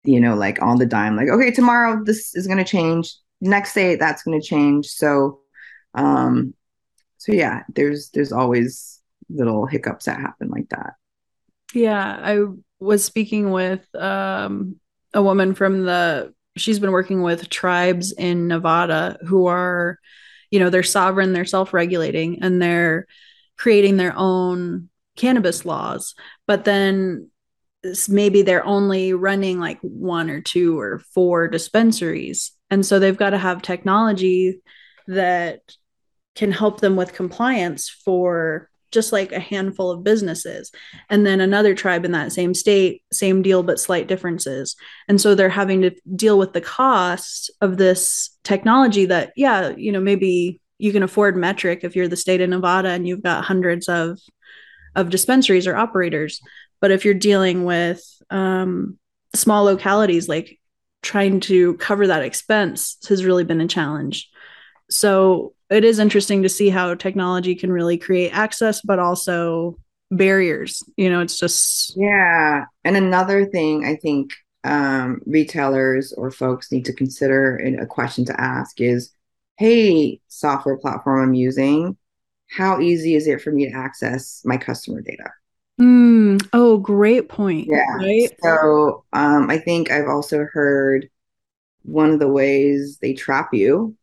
you 0.03 0.19
know 0.19 0.36
like 0.36 0.62
on 0.62 0.77
the 0.77 0.86
dime 0.86 1.15
like 1.15 1.29
okay 1.29 1.51
tomorrow 1.51 2.03
this 2.03 2.36
is 2.36 2.47
going 2.47 2.58
to 2.58 2.63
change 2.63 3.15
next 3.41 3.73
day 3.73 3.95
that's 3.95 4.23
going 4.23 4.39
to 4.39 4.45
change 4.45 4.88
so 4.88 5.39
um 5.95 6.53
so 7.17 7.32
yeah 7.32 7.63
there's 7.73 8.10
there's 8.10 8.32
always 8.32 9.01
little 9.29 9.65
hiccups 9.65 10.06
that 10.06 10.19
happen 10.19 10.49
like 10.49 10.67
that 10.69 10.93
yeah 11.73 12.19
i 12.21 12.39
was 12.84 13.04
speaking 13.04 13.52
with 13.52 13.84
um, 13.96 14.78
a 15.13 15.22
woman 15.22 15.56
from 15.56 15.84
the 15.86 16.34
she's 16.56 16.80
been 16.80 16.91
working 16.91 17.22
with 17.22 17.50
tribes 17.50 18.12
in 18.12 18.48
Nevada 18.48 19.17
who 19.26 19.48
are 19.48 20.00
you 20.52 20.60
know 20.60 20.69
they're 20.69 20.84
sovereign 20.84 21.34
they're 21.34 21.46
self-regulating 21.46 22.43
and 22.43 22.62
they're 22.62 23.08
creating 23.58 23.98
their 23.98 24.13
own 24.15 24.89
cannabis 25.15 25.65
laws. 25.65 26.15
But 26.48 26.65
then 26.65 27.30
maybe 28.08 28.41
they're 28.41 28.65
only 28.65 29.13
running 29.13 29.60
like 29.60 29.80
one 29.82 30.30
or 30.30 30.41
two 30.41 30.80
or 30.80 31.00
four 31.13 31.48
dispensaries. 31.48 32.52
And 32.69 32.86
so 32.86 33.00
they've 33.00 33.17
got 33.17 33.32
to 33.32 33.38
have 33.38 33.62
technology 33.62 34.62
that 35.08 35.62
can 36.36 36.52
help 36.52 36.80
them 36.80 36.96
with 36.96 37.13
compliance 37.13 37.89
for 37.89 38.69
just 38.93 39.12
like 39.12 39.32
a 39.32 39.39
handful 39.39 39.91
of 39.91 40.03
businesses. 40.03 40.71
And 41.10 41.25
then 41.25 41.41
another 41.41 41.75
tribe 41.75 42.06
in 42.06 42.12
that 42.13 42.32
same 42.32 42.53
state 42.53 43.03
same 43.12 43.41
deal 43.41 43.63
but 43.63 43.79
slight 43.79 44.08
differences. 44.08 44.75
And 45.10 45.19
so 45.19 45.36
they're 45.36 45.49
having 45.49 45.82
to 45.82 45.91
deal 46.15 46.38
with 46.38 46.53
the 46.53 46.62
cost 46.62 47.51
of 47.60 47.77
this 47.77 48.29
technology 48.43 49.06
that 49.06 49.34
yeah 49.36 49.73
you 49.75 49.91
know 49.91 49.99
maybe 49.99 50.62
you 50.77 50.91
can 50.91 51.03
afford 51.03 51.36
Metrc 51.36 51.84
if 51.84 51.95
you're 51.95 52.08
the 52.08 52.15
state 52.15 52.41
of 52.41 52.49
nevada 52.49 52.89
and 52.89 53.08
you've 53.08 53.23
got 53.23 53.43
hundreds 53.43 53.89
of 53.89 54.19
of 54.95 55.10
dispensaries 55.10 55.67
or 55.67 55.75
operators. 55.75 56.39
But 56.79 56.91
if 56.91 57.03
you're 57.03 57.13
dealing 57.13 57.65
with 57.65 58.03
um, 58.29 58.99
small 59.34 59.63
localities 59.63 60.29
like 60.29 60.60
trying 61.01 61.39
to 61.41 61.75
cover 61.75 62.08
that 62.08 62.23
expense 62.23 62.97
has 63.10 63.25
really 63.25 63.43
been 63.43 63.62
a 63.62 63.67
challenge. 63.67 64.29
So 64.89 65.53
it 65.73 65.83
is 65.83 65.99
interesting 65.99 66.43
to 66.43 66.49
see 66.49 66.69
how 66.69 66.93
technology 66.95 67.55
can 67.55 67.71
really 67.71 67.97
create 67.97 68.29
access, 68.31 68.81
but 68.81 68.99
also 68.99 69.77
barriers. 70.12 70.83
You 70.97 71.09
know, 71.09 71.21
it's 71.21 71.39
just. 71.39 71.97
Yeah. 71.97 72.65
And 72.83 72.95
another 72.95 73.45
thing 73.45 73.86
I 73.86 73.95
think 73.95 74.33
um, 74.63 75.21
retailers 75.25 76.13
or 76.13 76.31
folks 76.31 76.71
need 76.71 76.86
to 76.86 76.93
consider 76.93 77.55
and 77.57 77.79
a 77.79 77.86
question 77.86 78.25
to 78.25 78.41
ask 78.41 78.79
is 78.79 79.12
hey, 79.57 80.19
software 80.27 80.77
platform 80.77 81.21
I'm 81.21 81.33
using, 81.33 81.95
how 82.49 82.79
easy 82.79 83.15
is 83.15 83.27
it 83.27 83.41
for 83.41 83.51
me 83.51 83.69
to 83.69 83.75
access 83.75 84.41
my 84.45 84.57
customer 84.57 85.01
data? 85.01 85.31
Mm, 85.79 86.47
oh, 86.53 86.77
great 86.77 87.29
point. 87.29 87.67
Yeah. 87.69 87.95
Right? 87.97 88.29
So 88.41 89.05
um, 89.13 89.49
I 89.49 89.59
think 89.59 89.91
I've 89.91 90.07
also 90.07 90.47
heard 90.51 91.09
one 91.83 92.12
of 92.12 92.19
the 92.19 92.27
ways 92.27 92.97
they 92.99 93.13
trap 93.13 93.53
you 93.53 93.95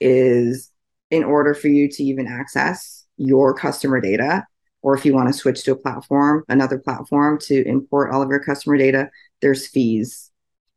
is 0.00 0.70
in 1.10 1.24
order 1.24 1.54
for 1.54 1.68
you 1.68 1.88
to 1.88 2.02
even 2.02 2.26
access 2.26 3.04
your 3.16 3.54
customer 3.54 4.00
data, 4.00 4.44
or 4.82 4.96
if 4.96 5.04
you 5.04 5.14
want 5.14 5.28
to 5.28 5.32
switch 5.32 5.64
to 5.64 5.72
a 5.72 5.76
platform, 5.76 6.44
another 6.48 6.78
platform 6.78 7.38
to 7.40 7.66
import 7.66 8.12
all 8.12 8.22
of 8.22 8.28
your 8.28 8.42
customer 8.42 8.76
data, 8.76 9.08
there's 9.40 9.66
fees 9.66 10.30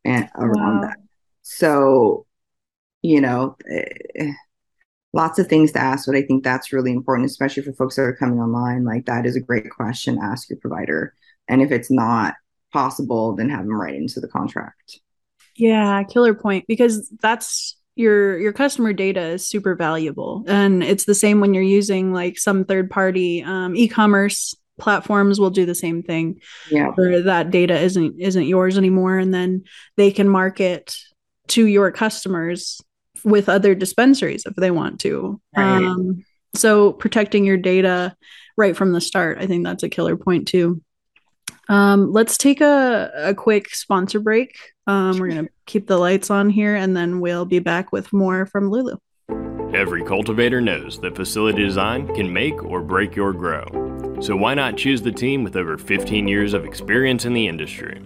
and 0.05 0.29
around 0.35 0.81
wow. 0.81 0.87
that. 0.87 0.97
So, 1.41 2.25
you 3.01 3.21
know, 3.21 3.57
eh, 3.69 4.31
lots 5.13 5.39
of 5.39 5.47
things 5.47 5.71
to 5.73 5.79
ask, 5.79 6.05
but 6.05 6.15
I 6.15 6.21
think 6.21 6.43
that's 6.43 6.71
really 6.71 6.91
important, 6.91 7.29
especially 7.29 7.63
for 7.63 7.73
folks 7.73 7.95
that 7.95 8.03
are 8.03 8.15
coming 8.15 8.39
online. 8.39 8.85
Like 8.85 9.05
that 9.05 9.25
is 9.25 9.35
a 9.35 9.41
great 9.41 9.69
question. 9.69 10.19
Ask 10.21 10.49
your 10.49 10.59
provider, 10.59 11.13
and 11.47 11.61
if 11.61 11.71
it's 11.71 11.91
not 11.91 12.35
possible, 12.71 13.35
then 13.35 13.49
have 13.49 13.65
them 13.65 13.73
write 13.73 13.95
into 13.95 14.19
the 14.19 14.27
contract. 14.27 14.99
Yeah, 15.55 16.03
killer 16.03 16.35
point 16.35 16.65
because 16.67 17.11
that's 17.21 17.77
your 17.97 18.37
your 18.39 18.53
customer 18.53 18.93
data 18.93 19.21
is 19.21 19.47
super 19.47 19.75
valuable. 19.75 20.43
And 20.47 20.83
it's 20.83 21.05
the 21.05 21.15
same 21.15 21.39
when 21.39 21.53
you're 21.53 21.63
using 21.63 22.13
like 22.13 22.37
some 22.37 22.65
third 22.65 22.89
party 22.89 23.43
um, 23.43 23.75
e-commerce 23.75 24.55
platforms 24.79 25.39
will 25.39 25.49
do 25.49 25.65
the 25.65 25.75
same 25.75 26.03
thing. 26.03 26.39
Yeah. 26.69 26.91
Where 26.95 27.21
that 27.23 27.51
data 27.51 27.77
isn't 27.79 28.19
isn't 28.19 28.47
yours 28.47 28.77
anymore 28.77 29.17
and 29.17 29.33
then 29.33 29.63
they 29.95 30.11
can 30.11 30.29
market 30.29 30.95
to 31.47 31.65
your 31.65 31.91
customers 31.91 32.81
with 33.23 33.49
other 33.49 33.73
dispensaries 33.73 34.45
if 34.45 34.55
they 34.55 34.71
want 34.71 34.99
to. 35.01 35.41
Right. 35.55 35.83
um, 35.83 36.23
so 36.57 36.91
protecting 36.93 37.45
your 37.45 37.57
data 37.57 38.15
right 38.57 38.75
from 38.75 38.91
the 38.91 39.01
start 39.01 39.37
i 39.39 39.45
think 39.45 39.63
that's 39.63 39.83
a 39.83 39.89
killer 39.89 40.17
point 40.17 40.47
too 40.47 40.81
um, 41.69 42.11
let's 42.11 42.37
take 42.37 42.61
a, 42.61 43.11
a 43.15 43.33
quick 43.33 43.73
sponsor 43.73 44.19
break 44.19 44.57
um, 44.87 45.19
we're 45.19 45.27
going 45.27 45.45
to 45.45 45.51
keep 45.65 45.87
the 45.87 45.97
lights 45.97 46.31
on 46.31 46.49
here 46.49 46.75
and 46.75 46.95
then 46.95 47.19
we'll 47.19 47.45
be 47.45 47.59
back 47.59 47.91
with 47.91 48.11
more 48.13 48.45
from 48.45 48.71
Lulu. 48.71 48.97
Every 49.73 50.01
cultivator 50.01 50.61
knows 50.61 50.99
that 51.01 51.15
facility 51.15 51.63
design 51.63 52.07
can 52.15 52.31
make 52.31 52.63
or 52.63 52.81
break 52.81 53.15
your 53.15 53.33
grow. 53.33 53.65
So 54.21 54.35
why 54.35 54.53
not 54.53 54.77
choose 54.77 55.01
the 55.01 55.11
team 55.11 55.43
with 55.43 55.57
over 55.57 55.77
15 55.77 56.27
years 56.27 56.53
of 56.53 56.63
experience 56.65 57.25
in 57.25 57.33
the 57.33 57.47
industry? 57.47 58.01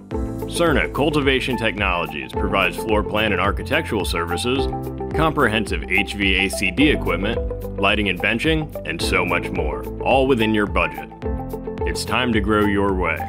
Surna 0.50 0.94
Cultivation 0.94 1.56
Technologies 1.56 2.32
provides 2.32 2.76
floor 2.76 3.04
plan 3.04 3.32
and 3.32 3.40
architectural 3.40 4.04
services, 4.04 4.66
comprehensive 5.16 5.82
HVACD 5.82 6.94
equipment, 6.94 7.80
lighting 7.80 8.10
and 8.10 8.20
benching, 8.20 8.74
and 8.90 9.00
so 9.00 9.24
much 9.24 9.50
more, 9.52 9.86
all 10.02 10.28
within 10.28 10.54
your 10.54 10.66
budget. 10.66 11.10
It's 11.88 12.04
time 12.04 12.34
to 12.34 12.42
grow 12.42 12.66
your 12.66 12.94
way. 12.94 13.20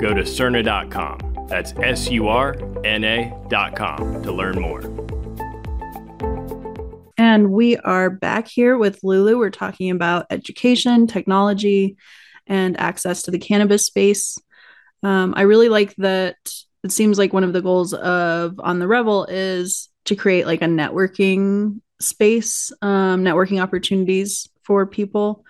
Go 0.00 0.14
to 0.14 0.22
Surna.com 0.22 1.30
that's 1.50 1.72
S 1.82 2.08
U 2.10 2.28
R 2.28 2.56
N 2.84 3.02
A 3.02 3.36
dot 3.48 3.74
com 3.74 4.22
to 4.22 4.32
learn 4.32 4.60
more. 4.60 4.80
And 7.18 7.50
we 7.50 7.76
are 7.78 8.08
back 8.08 8.46
here 8.46 8.78
with 8.78 9.02
Lulu. 9.02 9.36
We're 9.36 9.50
talking 9.50 9.90
about 9.90 10.26
education, 10.30 11.08
technology, 11.08 11.96
and 12.46 12.78
access 12.80 13.22
to 13.24 13.32
the 13.32 13.38
cannabis 13.38 13.84
space. 13.84 14.38
Um, 15.02 15.34
I 15.36 15.42
really 15.42 15.68
like 15.68 15.94
that 15.96 16.36
it 16.84 16.92
seems 16.92 17.18
like 17.18 17.32
one 17.32 17.44
of 17.44 17.52
the 17.52 17.62
goals 17.62 17.92
of 17.92 18.60
On 18.60 18.78
the 18.78 18.86
Revel 18.86 19.26
is 19.26 19.90
to 20.04 20.14
create 20.14 20.46
like 20.46 20.62
a 20.62 20.66
networking 20.66 21.80
space, 22.00 22.72
um, 22.80 23.24
networking 23.24 23.60
opportunities 23.60 24.48
for 24.62 24.86
people. 24.86 25.44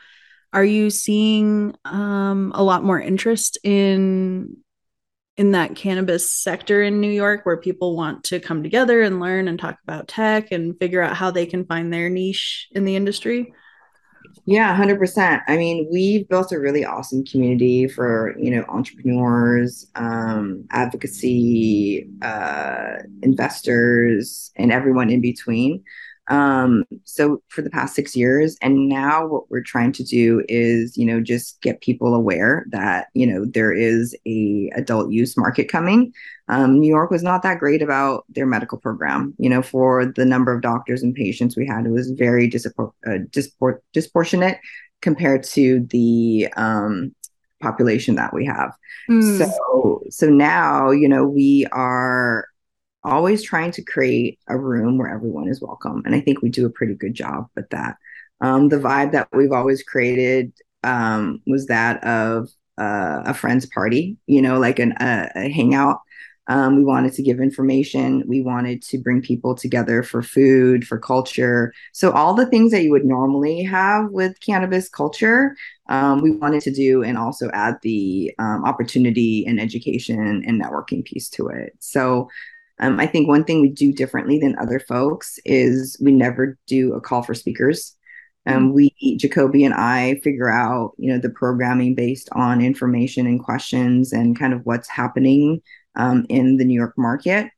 Are 0.52 0.64
you 0.64 0.90
seeing 0.90 1.76
um, 1.84 2.52
a 2.54 2.62
lot 2.62 2.84
more 2.84 3.00
interest 3.00 3.58
in 3.62 4.56
in 5.36 5.52
that 5.52 5.74
cannabis 5.74 6.30
sector 6.30 6.82
in 6.82 7.00
New 7.00 7.10
York 7.10 7.46
where 7.46 7.56
people 7.56 7.96
want 7.96 8.24
to 8.24 8.40
come 8.40 8.62
together 8.62 9.00
and 9.00 9.20
learn 9.20 9.48
and 9.48 9.58
talk 9.58 9.78
about 9.84 10.06
tech 10.06 10.52
and 10.52 10.78
figure 10.78 11.00
out 11.00 11.16
how 11.16 11.30
they 11.30 11.46
can 11.46 11.64
find 11.64 11.90
their 11.90 12.10
niche 12.10 12.68
in 12.72 12.84
the 12.84 12.94
industry? 12.94 13.54
Yeah, 14.44 14.76
100%. 14.76 15.42
I 15.46 15.56
mean, 15.56 15.88
we've 15.90 16.28
built 16.28 16.52
a 16.52 16.58
really 16.58 16.84
awesome 16.84 17.24
community 17.24 17.88
for, 17.88 18.34
you 18.38 18.50
know, 18.50 18.64
entrepreneurs, 18.68 19.90
um, 19.94 20.66
advocacy, 20.70 22.08
uh, 22.20 22.96
investors, 23.22 24.50
and 24.56 24.72
everyone 24.72 25.08
in 25.10 25.20
between. 25.20 25.84
Um, 26.30 26.84
so 27.04 27.42
for 27.48 27.60
the 27.60 27.70
past 27.70 27.94
six 27.94 28.14
years, 28.14 28.56
and 28.62 28.88
now 28.88 29.26
what 29.26 29.50
we're 29.50 29.62
trying 29.62 29.92
to 29.92 30.04
do 30.04 30.44
is, 30.48 30.96
you 30.96 31.04
know, 31.04 31.20
just 31.20 31.60
get 31.60 31.80
people 31.80 32.14
aware 32.14 32.66
that, 32.70 33.08
you 33.14 33.26
know, 33.26 33.44
there 33.44 33.72
is 33.72 34.16
a 34.26 34.70
adult 34.76 35.10
use 35.10 35.36
market 35.36 35.68
coming. 35.68 36.12
Um, 36.48 36.78
New 36.78 36.88
York 36.88 37.10
was 37.10 37.24
not 37.24 37.42
that 37.42 37.58
great 37.58 37.82
about 37.82 38.24
their 38.28 38.46
medical 38.46 38.78
program. 38.78 39.34
You 39.38 39.50
know, 39.50 39.60
for 39.60 40.06
the 40.06 40.24
number 40.24 40.54
of 40.54 40.62
doctors 40.62 41.02
and 41.02 41.14
patients 41.14 41.56
we 41.56 41.66
had, 41.66 41.84
it 41.84 41.90
was 41.90 42.12
very 42.12 42.46
uh, 42.46 43.18
dispor- 43.30 43.80
disproportionate 43.92 44.58
compared 45.02 45.42
to 45.42 45.80
the 45.90 46.48
um, 46.56 47.14
population 47.60 48.14
that 48.14 48.32
we 48.32 48.44
have. 48.46 48.72
Mm. 49.10 49.38
So, 49.38 50.02
so 50.10 50.28
now, 50.28 50.90
you 50.90 51.08
know, 51.08 51.24
we 51.24 51.66
are 51.72 52.46
always 53.02 53.42
trying 53.42 53.70
to 53.72 53.84
create 53.84 54.38
a 54.48 54.58
room 54.58 54.98
where 54.98 55.08
everyone 55.08 55.48
is 55.48 55.60
welcome. 55.60 56.02
And 56.04 56.14
I 56.14 56.20
think 56.20 56.42
we 56.42 56.48
do 56.48 56.66
a 56.66 56.70
pretty 56.70 56.94
good 56.94 57.14
job 57.14 57.46
with 57.56 57.68
that. 57.70 57.96
Um, 58.40 58.68
the 58.68 58.78
vibe 58.78 59.12
that 59.12 59.28
we've 59.32 59.52
always 59.52 59.82
created 59.82 60.52
um, 60.82 61.40
was 61.46 61.66
that 61.66 62.02
of 62.04 62.48
uh, 62.78 63.22
a 63.26 63.34
friend's 63.34 63.66
party, 63.66 64.16
you 64.26 64.40
know, 64.40 64.58
like 64.58 64.78
an, 64.78 64.92
a, 65.00 65.30
a 65.34 65.48
hangout. 65.50 66.00
Um, 66.46 66.74
we 66.74 66.84
wanted 66.84 67.12
to 67.12 67.22
give 67.22 67.38
information. 67.38 68.24
We 68.26 68.40
wanted 68.40 68.82
to 68.84 68.98
bring 68.98 69.22
people 69.22 69.54
together 69.54 70.02
for 70.02 70.20
food, 70.20 70.84
for 70.84 70.98
culture. 70.98 71.72
So, 71.92 72.10
all 72.10 72.34
the 72.34 72.46
things 72.46 72.72
that 72.72 72.82
you 72.82 72.90
would 72.90 73.04
normally 73.04 73.62
have 73.62 74.10
with 74.10 74.40
cannabis 74.40 74.88
culture, 74.88 75.54
um, 75.88 76.22
we 76.22 76.32
wanted 76.32 76.62
to 76.62 76.72
do 76.72 77.04
and 77.04 77.16
also 77.16 77.50
add 77.52 77.76
the 77.82 78.32
um, 78.40 78.64
opportunity 78.64 79.44
and 79.46 79.60
education 79.60 80.42
and 80.44 80.60
networking 80.60 81.04
piece 81.04 81.28
to 81.30 81.46
it. 81.48 81.74
So, 81.78 82.28
um, 82.80 82.98
I 82.98 83.06
think 83.06 83.28
one 83.28 83.44
thing 83.44 83.60
we 83.60 83.68
do 83.68 83.92
differently 83.92 84.38
than 84.38 84.58
other 84.58 84.80
folks 84.80 85.38
is 85.44 85.96
we 86.00 86.12
never 86.12 86.58
do 86.66 86.94
a 86.94 87.00
call 87.00 87.22
for 87.22 87.34
speakers. 87.34 87.96
Um, 88.46 88.68
mm-hmm. 88.68 88.72
we 88.72 89.16
Jacoby 89.18 89.64
and 89.64 89.74
I 89.74 90.18
figure 90.24 90.50
out, 90.50 90.92
you 90.96 91.12
know, 91.12 91.18
the 91.18 91.28
programming 91.28 91.94
based 91.94 92.30
on 92.32 92.62
information 92.62 93.26
and 93.26 93.38
questions 93.38 94.14
and 94.14 94.38
kind 94.38 94.54
of 94.54 94.64
what's 94.64 94.88
happening 94.88 95.60
um, 95.94 96.24
in 96.30 96.56
the 96.56 96.64
New 96.64 96.74
York 96.74 96.94
market. 96.96 97.50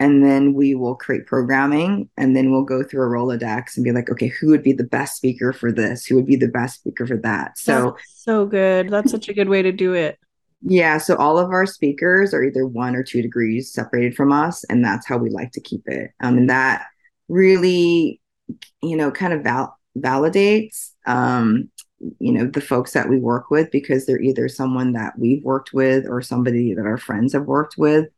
And 0.00 0.24
then 0.24 0.54
we 0.54 0.74
will 0.74 0.96
create 0.96 1.26
programming 1.26 2.08
and 2.16 2.34
then 2.34 2.50
we'll 2.50 2.64
go 2.64 2.82
through 2.82 3.02
a 3.02 3.10
Rolodex 3.10 3.76
and 3.76 3.84
be 3.84 3.92
like, 3.92 4.10
okay, 4.10 4.28
who 4.28 4.48
would 4.48 4.62
be 4.62 4.72
the 4.72 4.82
best 4.82 5.16
speaker 5.16 5.52
for 5.52 5.70
this? 5.70 6.06
Who 6.06 6.16
would 6.16 6.26
be 6.26 6.34
the 6.34 6.48
best 6.48 6.76
speaker 6.76 7.06
for 7.06 7.18
that? 7.18 7.56
So, 7.56 7.90
That's 7.96 8.24
so 8.24 8.46
good. 8.46 8.88
That's 8.88 9.12
such 9.12 9.28
a 9.28 9.34
good 9.34 9.48
way 9.48 9.62
to 9.62 9.70
do 9.70 9.92
it. 9.92 10.18
Yeah, 10.64 10.98
so 10.98 11.16
all 11.16 11.38
of 11.38 11.50
our 11.50 11.66
speakers 11.66 12.32
are 12.32 12.44
either 12.44 12.66
one 12.66 12.94
or 12.94 13.02
two 13.02 13.20
degrees 13.20 13.72
separated 13.72 14.14
from 14.14 14.32
us, 14.32 14.64
and 14.64 14.84
that's 14.84 15.06
how 15.06 15.16
we 15.16 15.28
like 15.28 15.50
to 15.52 15.60
keep 15.60 15.82
it. 15.86 16.12
Um, 16.20 16.38
and 16.38 16.50
that 16.50 16.86
really, 17.28 18.20
you 18.80 18.96
know, 18.96 19.10
kind 19.10 19.32
of 19.32 19.42
val- 19.42 19.76
validates, 19.98 20.90
um, 21.04 21.68
you 22.20 22.32
know, 22.32 22.46
the 22.46 22.60
folks 22.60 22.92
that 22.92 23.08
we 23.08 23.18
work 23.18 23.50
with 23.50 23.70
because 23.72 24.06
they're 24.06 24.20
either 24.20 24.48
someone 24.48 24.92
that 24.92 25.18
we've 25.18 25.42
worked 25.42 25.72
with 25.72 26.06
or 26.08 26.22
somebody 26.22 26.74
that 26.74 26.86
our 26.86 26.98
friends 26.98 27.32
have 27.32 27.46
worked 27.46 27.76
with, 27.76 28.08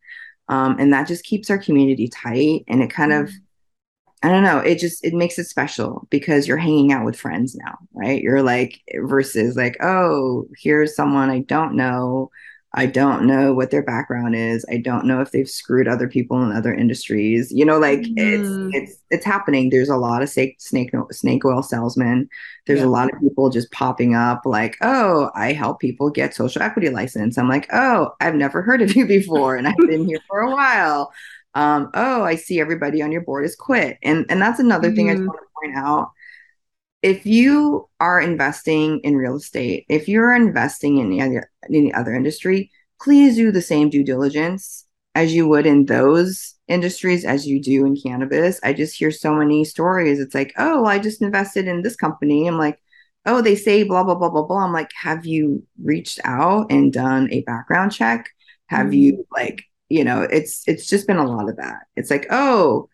um, 0.48 0.76
and 0.78 0.92
that 0.92 1.08
just 1.08 1.24
keeps 1.24 1.48
our 1.48 1.58
community 1.58 2.08
tight, 2.08 2.64
and 2.68 2.82
it 2.82 2.90
kind 2.90 3.12
mm-hmm. 3.12 3.24
of 3.24 3.32
I 4.24 4.30
don't 4.30 4.42
know. 4.42 4.56
It 4.58 4.78
just 4.78 5.04
it 5.04 5.12
makes 5.12 5.38
it 5.38 5.44
special 5.44 6.08
because 6.08 6.48
you're 6.48 6.56
hanging 6.56 6.92
out 6.92 7.04
with 7.04 7.14
friends 7.14 7.54
now, 7.54 7.76
right? 7.92 8.22
You're 8.22 8.42
like 8.42 8.80
versus 9.02 9.54
like, 9.54 9.76
oh, 9.82 10.46
here's 10.56 10.96
someone 10.96 11.28
I 11.28 11.40
don't 11.40 11.74
know. 11.74 12.30
I 12.72 12.86
don't 12.86 13.26
know 13.26 13.52
what 13.52 13.70
their 13.70 13.82
background 13.82 14.34
is. 14.34 14.64
I 14.70 14.78
don't 14.78 15.04
know 15.04 15.20
if 15.20 15.30
they've 15.30 15.48
screwed 15.48 15.86
other 15.86 16.08
people 16.08 16.42
in 16.42 16.52
other 16.52 16.72
industries. 16.72 17.52
You 17.52 17.66
know, 17.66 17.78
like 17.78 18.00
mm. 18.00 18.14
it's 18.16 18.74
it's 18.74 19.02
it's 19.10 19.24
happening. 19.26 19.68
There's 19.68 19.90
a 19.90 19.98
lot 19.98 20.22
of 20.22 20.30
snake 20.30 20.56
snake 20.58 20.90
snake 21.10 21.44
oil 21.44 21.62
salesmen. 21.62 22.26
There's 22.66 22.80
yeah. 22.80 22.86
a 22.86 22.88
lot 22.88 23.12
of 23.12 23.20
people 23.20 23.50
just 23.50 23.70
popping 23.72 24.14
up 24.14 24.46
like, 24.46 24.78
"Oh, 24.80 25.30
I 25.34 25.52
help 25.52 25.80
people 25.80 26.08
get 26.08 26.34
social 26.34 26.62
equity 26.62 26.88
license." 26.88 27.36
I'm 27.36 27.48
like, 27.50 27.68
"Oh, 27.74 28.14
I've 28.22 28.36
never 28.36 28.62
heard 28.62 28.80
of 28.80 28.96
you 28.96 29.06
before 29.18 29.54
and 29.54 29.68
I've 29.68 29.76
been 29.76 30.06
here 30.06 30.20
for 30.26 30.40
a 30.40 30.50
while." 30.50 31.12
Um, 31.54 31.90
oh, 31.94 32.22
I 32.22 32.36
see 32.36 32.60
everybody 32.60 33.02
on 33.02 33.12
your 33.12 33.22
board 33.22 33.44
has 33.44 33.56
quit. 33.56 33.98
And 34.02 34.26
and 34.28 34.40
that's 34.40 34.60
another 34.60 34.88
mm-hmm. 34.88 34.96
thing 34.96 35.10
I 35.10 35.12
just 35.12 35.20
mm-hmm. 35.22 35.28
want 35.28 35.40
to 35.40 35.68
point 35.68 35.76
out. 35.76 36.10
If 37.02 37.26
you 37.26 37.88
are 38.00 38.20
investing 38.20 39.00
in 39.00 39.16
real 39.16 39.36
estate, 39.36 39.84
if 39.88 40.08
you're 40.08 40.34
investing 40.34 40.98
in 40.98 41.06
any 41.06 41.20
other, 41.20 41.50
any 41.68 41.92
other 41.92 42.14
industry, 42.14 42.70
please 43.00 43.36
do 43.36 43.52
the 43.52 43.60
same 43.60 43.90
due 43.90 44.04
diligence 44.04 44.86
as 45.14 45.34
you 45.34 45.46
would 45.46 45.66
in 45.66 45.84
those 45.84 46.54
industries 46.66 47.24
as 47.24 47.46
you 47.46 47.60
do 47.60 47.84
in 47.84 47.94
cannabis. 47.94 48.58
I 48.64 48.72
just 48.72 48.96
hear 48.96 49.10
so 49.10 49.34
many 49.34 49.64
stories. 49.64 50.18
It's 50.18 50.34
like, 50.34 50.54
oh, 50.56 50.82
well, 50.82 50.90
I 50.90 50.98
just 50.98 51.22
invested 51.22 51.68
in 51.68 51.82
this 51.82 51.94
company. 51.94 52.46
I'm 52.48 52.58
like, 52.58 52.80
oh, 53.26 53.42
they 53.42 53.54
say 53.54 53.82
blah, 53.82 54.02
blah, 54.02 54.14
blah, 54.14 54.30
blah, 54.30 54.42
blah. 54.42 54.64
I'm 54.64 54.72
like, 54.72 54.90
have 55.00 55.26
you 55.26 55.62
reached 55.82 56.20
out 56.24 56.70
and 56.70 56.92
done 56.92 57.30
a 57.30 57.42
background 57.42 57.92
check? 57.92 58.30
Have 58.66 58.86
mm-hmm. 58.86 58.94
you 58.94 59.26
like 59.30 59.64
you 59.94 60.02
know 60.02 60.22
it's 60.22 60.64
it's 60.66 60.88
just 60.88 61.06
been 61.06 61.18
a 61.18 61.26
lot 61.26 61.48
of 61.48 61.56
that 61.56 61.86
it's 61.94 62.10
like 62.10 62.26
oh 62.30 62.88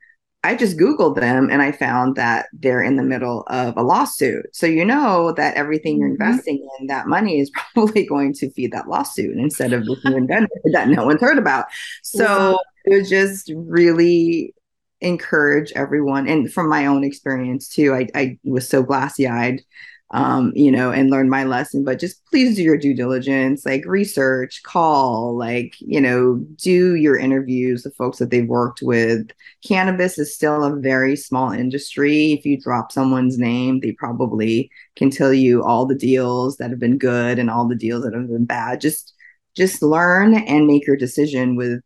i 0.45 0.55
just 0.55 0.77
googled 0.77 1.19
them 1.19 1.49
and 1.51 1.63
i 1.63 1.73
found 1.73 2.15
that 2.15 2.47
they're 2.53 2.83
in 2.83 2.97
the 2.97 3.03
middle 3.03 3.43
of 3.47 3.75
a 3.79 3.83
lawsuit 3.83 4.45
so 4.53 4.67
you 4.67 4.85
know 4.85 5.33
that 5.33 5.55
everything 5.55 5.99
you're 5.99 6.11
mm-hmm. 6.11 6.23
investing 6.23 6.69
in 6.79 6.89
that 6.89 7.07
money 7.07 7.41
is 7.41 7.51
probably 7.75 8.05
going 8.05 8.35
to 8.35 8.51
feed 8.51 8.71
that 8.73 8.87
lawsuit 8.87 9.35
instead 9.39 9.73
of 9.73 9.87
this 9.87 10.05
new 10.05 10.27
that 10.73 10.89
no 10.89 11.07
one's 11.07 11.23
heard 11.23 11.39
about 11.39 11.65
so 12.03 12.53
wow. 12.53 12.61
it 12.85 12.99
was 12.99 13.09
just 13.09 13.51
really 13.57 14.55
encourage 15.01 15.73
everyone 15.73 16.29
and 16.29 16.53
from 16.53 16.69
my 16.69 16.85
own 16.85 17.03
experience 17.03 17.67
too 17.67 17.95
i, 17.95 18.07
I 18.15 18.39
was 18.45 18.69
so 18.69 18.83
glassy 18.83 19.27
eyed 19.27 19.63
um, 20.13 20.53
you 20.57 20.73
know, 20.73 20.91
and 20.91 21.11
learn 21.11 21.29
my 21.29 21.45
lesson. 21.45 21.85
But 21.85 22.01
just 22.01 22.25
please 22.27 22.57
do 22.57 22.63
your 22.63 22.77
due 22.77 22.95
diligence, 22.95 23.65
like 23.65 23.85
research, 23.87 24.63
call, 24.65 25.37
like, 25.37 25.75
you 25.81 26.01
know, 26.01 26.37
do 26.57 26.97
your 26.97 27.17
interviews, 27.17 27.83
the 27.83 27.93
folks 27.93 28.19
that 28.19 28.31
they've 28.31 28.49
worked 28.49 28.83
with. 28.83 29.31
Cannabis 29.67 30.19
is 30.19 30.35
still 30.35 30.65
a 30.65 30.77
very 30.77 31.15
small 31.17 31.53
industry. 31.53 32.33
If 32.33 32.45
you 32.45 32.61
drop 32.61 32.91
someone's 32.91 33.39
name, 33.39 33.81
they 33.81 33.93
probably 33.93 34.71
can 34.97 35.11
tell 35.11 35.33
you 35.33 35.63
all 35.63 35.87
the 35.87 35.95
deals 35.95 36.57
that 36.57 36.71
have 36.71 36.81
been 36.81 36.99
good 36.99 37.39
and 37.39 37.49
all 37.49 37.69
the 37.69 37.77
deals 37.77 38.03
that 38.05 38.15
have 38.15 38.29
been 38.29 38.47
bad. 38.47 38.81
Just 38.81 39.15
just 39.57 39.83
learn 39.83 40.35
and 40.35 40.67
make 40.67 40.87
your 40.87 40.97
decision 40.97 41.57
with 41.57 41.81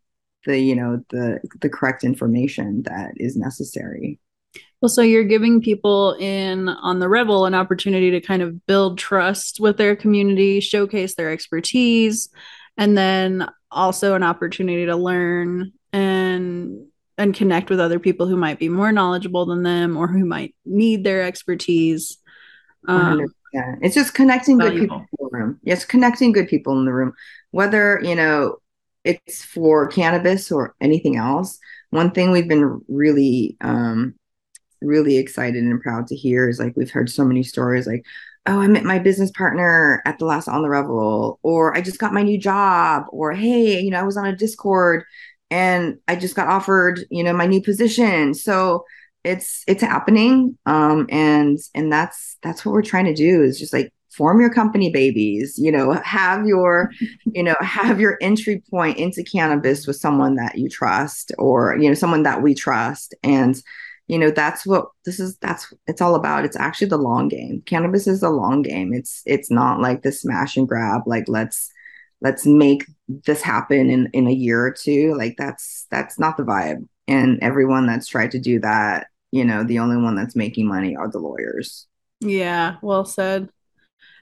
the, 0.47 0.59
you 0.59 0.75
know, 0.77 1.03
the 1.11 1.41
the 1.61 1.69
correct 1.69 2.05
information 2.05 2.83
that 2.83 3.13
is 3.17 3.37
necessary. 3.37 4.19
Well, 4.81 4.89
so 4.89 5.03
you're 5.03 5.25
giving 5.25 5.63
people 5.63 6.13
in 6.21 6.69
on 6.69 6.99
the 6.99 7.09
Revel 7.09 7.47
an 7.47 7.55
opportunity 7.55 8.11
to 8.11 8.21
kind 8.21 8.43
of 8.43 8.67
build 8.67 8.99
trust 8.99 9.61
with 9.61 9.77
their 9.79 9.97
community, 9.97 10.61
showcase 10.61 11.15
their 11.15 11.31
expertise, 11.31 12.29
and 12.77 12.97
then 12.97 13.49
also 13.71 14.15
an 14.15 14.23
opportunity 14.23 14.87
to 14.87 14.97
learn 14.97 15.73
and 15.93 16.87
and 17.17 17.35
connect 17.35 17.71
with 17.71 17.79
other 17.79 17.99
people 17.99 18.27
who 18.27 18.37
might 18.37 18.59
be 18.59 18.69
more 18.69 18.91
knowledgeable 18.91 19.47
than 19.47 19.63
them 19.63 19.97
or 19.97 20.09
who 20.09 20.25
might 20.25 20.55
need 20.65 21.05
their 21.05 21.23
expertise. 21.23 22.19
Um, 22.89 23.21
yeah, 23.53 23.77
it's 23.81 23.95
just 23.95 24.15
connecting 24.15 24.59
valuable. 24.59 24.79
good 24.79 24.81
people 24.81 24.99
in 24.99 25.07
the 25.21 25.39
room. 25.39 25.61
Yes, 25.63 25.85
connecting 25.85 26.33
good 26.33 26.49
people 26.49 26.77
in 26.79 26.85
the 26.85 26.93
room, 26.93 27.13
whether 27.53 28.01
you 28.03 28.15
know 28.15 28.57
it's 29.05 29.45
for 29.45 29.87
cannabis 29.87 30.51
or 30.51 30.75
anything 30.81 31.17
else. 31.17 31.59
One 31.91 32.11
thing 32.11 32.33
we've 32.33 32.49
been 32.49 32.81
really 32.89 33.57
um, 33.61 34.15
really 34.85 35.17
excited 35.17 35.63
and 35.63 35.81
proud 35.81 36.07
to 36.07 36.17
hear 36.17 36.49
is 36.49 36.59
like 36.59 36.75
we've 36.77 36.91
heard 36.91 37.11
so 37.11 37.25
many 37.25 37.43
stories 37.43 37.87
like 37.87 38.05
oh 38.47 38.61
i 38.61 38.67
met 38.67 38.85
my 38.85 38.99
business 38.99 39.31
partner 39.31 40.03
at 40.05 40.19
the 40.19 40.25
last 40.25 40.49
on 40.49 40.63
the 40.63 40.69
revel 40.69 41.39
or 41.43 41.77
i 41.77 41.81
just 41.81 41.99
got 41.99 42.13
my 42.13 42.23
new 42.23 42.39
job 42.39 43.05
or 43.11 43.33
hey 43.33 43.81
you 43.81 43.91
know 43.91 44.01
i 44.01 44.05
was 44.05 44.17
on 44.17 44.27
a 44.27 44.37
discord 44.37 45.05
and 45.51 45.99
i 46.09 46.17
just 46.17 46.35
got 46.37 46.49
offered 46.49 47.01
you 47.11 47.23
know 47.23 47.33
my 47.33 47.47
new 47.47 47.63
position. 47.63 48.35
So 48.35 48.85
it's 49.25 49.65
it's 49.67 49.83
happening 49.83 50.57
um 50.67 51.07
and 51.09 51.59
and 51.75 51.91
that's 51.91 52.37
that's 52.43 52.65
what 52.65 52.73
we're 52.73 52.83
trying 52.83 53.07
to 53.07 53.15
do 53.15 53.43
is 53.43 53.59
just 53.59 53.73
like 53.73 53.91
form 54.13 54.41
your 54.41 54.53
company 54.53 54.93
babies 54.93 55.59
you 55.59 55.73
know 55.73 55.93
have 56.05 56.47
your 56.47 56.91
you 57.25 57.43
know 57.43 57.57
have 57.61 57.99
your 57.99 58.19
entry 58.21 58.63
point 58.71 58.99
into 58.99 59.25
cannabis 59.25 59.87
with 59.87 59.97
someone 59.97 60.37
that 60.37 60.57
you 60.59 60.69
trust 60.69 61.33
or 61.39 61.77
you 61.81 61.89
know 61.89 61.95
someone 61.95 62.23
that 62.23 62.43
we 62.43 62.55
trust 62.55 63.15
and 63.23 63.61
you 64.07 64.19
know 64.19 64.31
that's 64.31 64.67
what 64.67 64.89
this 65.05 65.19
is 65.19 65.37
that's 65.39 65.73
it's 65.87 66.01
all 66.01 66.15
about. 66.15 66.45
It's 66.45 66.57
actually 66.57 66.89
the 66.89 66.99
long 66.99 67.29
game. 67.29 67.63
Cannabis 67.67 68.07
is 68.07 68.23
a 68.23 68.31
long 68.31 68.63
game. 68.63 68.93
It's 68.93 69.23
it's 69.27 69.51
not 69.51 69.81
like 69.81 70.03
the 70.03 70.13
smash 70.13 70.57
and 70.57 70.69
grab 70.69 71.03
like 71.07 71.25
let's 71.29 71.71
let's 72.21 72.47
make 72.47 72.85
this 73.09 73.43
happen 73.43 73.91
in 73.91 74.09
in 74.13 74.27
a 74.27 74.33
year 74.33 74.65
or 74.65 74.73
two. 74.73 75.15
Like 75.17 75.37
that's 75.39 75.87
that's 75.91 76.19
not 76.19 76.37
the 76.37 76.43
vibe. 76.43 76.87
And 77.09 77.39
everyone 77.43 77.87
that's 77.87 78.07
tried 78.07 78.31
to 78.33 78.39
do 78.39 78.61
that 78.61 79.09
you 79.35 79.45
know 79.45 79.65
the 79.65 79.81
only 79.81 79.97
one 79.97 80.15
that's 80.15 80.37
making 80.37 80.69
money 80.69 80.95
are 80.97 81.11
the 81.11 81.19
lawyers. 81.19 81.87
Yeah 82.21 82.77
well 82.83 83.05
said. 83.05 83.49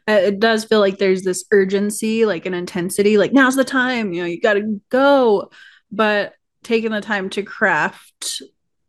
Uh, 0.08 0.12
it 0.14 0.40
does 0.40 0.64
feel 0.64 0.80
like 0.80 0.98
there's 0.98 1.22
this 1.22 1.44
urgency 1.52 2.26
like 2.26 2.44
an 2.44 2.54
intensity 2.54 3.16
like 3.18 3.32
now's 3.32 3.54
the 3.54 3.62
time 3.62 4.12
you 4.12 4.20
know 4.20 4.26
you 4.26 4.40
got 4.40 4.54
to 4.54 4.80
go. 4.90 5.50
But 5.90 6.34
taking 6.62 6.92
the 6.92 7.00
time 7.00 7.28
to 7.30 7.42
craft 7.42 8.42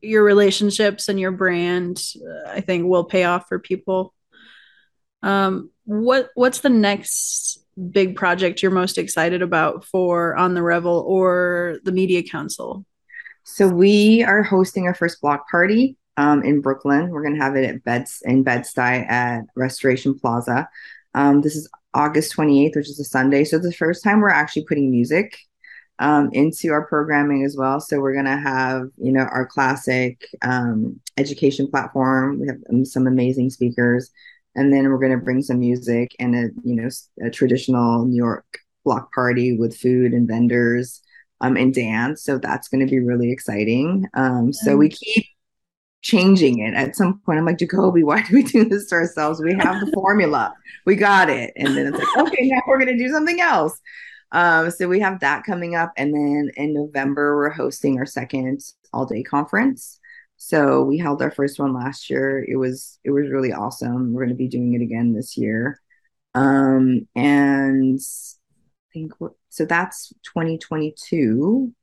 your 0.03 0.23
relationships 0.23 1.07
and 1.07 1.19
your 1.19 1.31
brand 1.31 2.01
uh, 2.17 2.49
i 2.49 2.61
think 2.61 2.85
will 2.85 3.05
pay 3.05 3.23
off 3.23 3.47
for 3.47 3.59
people. 3.59 4.13
Um 5.21 5.71
what 5.85 6.29
what's 6.35 6.59
the 6.59 6.69
next 6.69 7.59
big 7.89 8.15
project 8.15 8.61
you're 8.61 8.71
most 8.71 8.97
excited 8.97 9.41
about 9.41 9.85
for 9.85 10.35
on 10.35 10.53
the 10.53 10.61
revel 10.61 11.03
or 11.07 11.77
the 11.83 11.91
media 11.91 12.23
council? 12.23 12.85
So 13.43 13.67
we 13.67 14.23
are 14.23 14.43
hosting 14.43 14.85
our 14.85 14.93
first 14.93 15.21
block 15.21 15.49
party 15.49 15.97
um, 16.17 16.43
in 16.43 16.61
brooklyn. 16.61 17.09
We're 17.09 17.23
going 17.23 17.35
to 17.35 17.43
have 17.43 17.55
it 17.55 17.65
at 17.65 17.83
beds 17.83 18.21
in 18.25 18.43
bed-stuy 18.43 19.09
at 19.09 19.41
restoration 19.55 20.17
plaza. 20.17 20.69
Um, 21.13 21.41
this 21.41 21.55
is 21.55 21.69
august 21.93 22.35
28th 22.35 22.75
which 22.75 22.89
is 22.89 22.99
a 22.99 23.05
sunday. 23.05 23.43
So 23.43 23.57
the 23.59 23.73
first 23.73 24.03
time 24.03 24.19
we're 24.19 24.29
actually 24.29 24.65
putting 24.65 24.91
music 24.91 25.37
um, 26.03 26.29
into 26.33 26.71
our 26.71 26.85
programming 26.85 27.45
as 27.45 27.55
well. 27.57 27.79
So 27.79 28.01
we're 28.01 28.13
going 28.13 28.25
to 28.25 28.37
have, 28.37 28.89
you 28.97 29.13
know, 29.13 29.21
our 29.21 29.45
classic 29.45 30.27
um, 30.41 30.99
education 31.17 31.65
platform. 31.71 32.41
We 32.41 32.47
have 32.47 32.57
um, 32.69 32.83
some 32.83 33.07
amazing 33.07 33.51
speakers, 33.51 34.11
and 34.53 34.73
then 34.73 34.89
we're 34.89 34.99
going 34.99 35.17
to 35.17 35.23
bring 35.23 35.41
some 35.41 35.59
music 35.59 36.11
and 36.19 36.35
a, 36.35 36.49
you 36.65 36.75
know, 36.75 36.89
a 37.25 37.29
traditional 37.29 38.03
New 38.03 38.17
York 38.17 38.45
block 38.83 39.13
party 39.13 39.55
with 39.57 39.77
food 39.77 40.11
and 40.11 40.27
vendors 40.27 41.01
um, 41.39 41.55
and 41.55 41.73
dance. 41.73 42.21
So 42.21 42.37
that's 42.37 42.67
going 42.67 42.85
to 42.85 42.91
be 42.91 42.99
really 42.99 43.31
exciting. 43.31 44.05
Um, 44.13 44.51
so 44.51 44.75
we 44.75 44.89
keep 44.89 45.25
changing 46.01 46.59
it. 46.59 46.73
At 46.73 46.97
some 46.97 47.21
point, 47.25 47.39
I'm 47.39 47.45
like, 47.45 47.59
Jacoby, 47.59 48.03
why 48.03 48.23
do 48.23 48.35
we 48.35 48.43
do 48.43 48.65
this 48.65 48.89
to 48.89 48.95
ourselves? 48.95 49.41
We 49.41 49.53
have 49.53 49.79
the 49.79 49.89
formula, 49.93 50.53
we 50.85 50.95
got 50.97 51.29
it, 51.29 51.53
and 51.55 51.77
then 51.77 51.87
it's 51.87 51.97
like, 51.97 52.27
okay, 52.27 52.49
now 52.49 52.61
we're 52.67 52.83
going 52.83 52.97
to 52.97 53.01
do 53.01 53.09
something 53.09 53.39
else. 53.39 53.79
Um, 54.33 54.71
so 54.71 54.87
we 54.87 54.99
have 54.99 55.19
that 55.21 55.43
coming 55.45 55.75
up. 55.75 55.93
And 55.95 56.13
then 56.13 56.51
in 56.57 56.73
November, 56.73 57.37
we're 57.37 57.51
hosting 57.51 57.97
our 57.99 58.05
second 58.05 58.61
all 58.91 59.05
day 59.05 59.23
conference. 59.23 59.99
So 60.37 60.83
we 60.83 60.97
held 60.97 61.21
our 61.21 61.31
first 61.31 61.59
one 61.59 61.73
last 61.73 62.09
year. 62.09 62.43
It 62.45 62.57
was 62.57 62.99
it 63.03 63.11
was 63.11 63.29
really 63.29 63.53
awesome. 63.53 64.11
We're 64.11 64.23
going 64.25 64.29
to 64.29 64.35
be 64.35 64.49
doing 64.49 64.73
it 64.73 64.81
again 64.81 65.13
this 65.13 65.37
year. 65.37 65.79
Um, 66.35 67.07
and 67.15 67.99
I 67.99 68.91
think 68.91 69.13
so 69.49 69.65
that's 69.65 70.11
2022. 70.23 71.73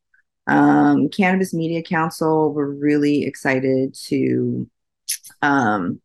Um, 0.47 1.09
Cannabis 1.09 1.55
Media 1.55 1.83
Council, 1.83 2.53
we're 2.53 2.67
really 2.67 3.25
excited 3.25 3.95
to 4.09 4.69
um, 5.43 6.01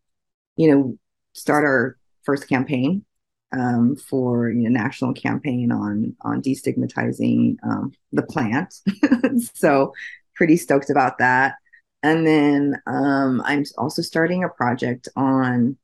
you 0.55 0.71
know, 0.71 0.97
start 1.34 1.65
our 1.65 1.97
first 2.23 2.47
campaign 2.47 3.03
um, 3.51 3.95
for 3.95 4.49
you 4.49 4.63
know 4.63 4.69
national 4.69 5.13
campaign 5.13 5.71
on 5.71 6.15
on 6.21 6.41
destigmatizing 6.41 7.58
um, 7.63 7.91
the 8.12 8.23
plant. 8.23 8.73
so 9.53 9.93
pretty 10.36 10.58
stoked 10.58 10.89
about 10.89 11.17
that. 11.19 11.55
And 12.03 12.27
then 12.27 12.81
um, 12.86 13.41
I'm 13.45 13.63
also 13.77 14.01
starting 14.01 14.43
a 14.43 14.49
project 14.49 15.08
on 15.15 15.77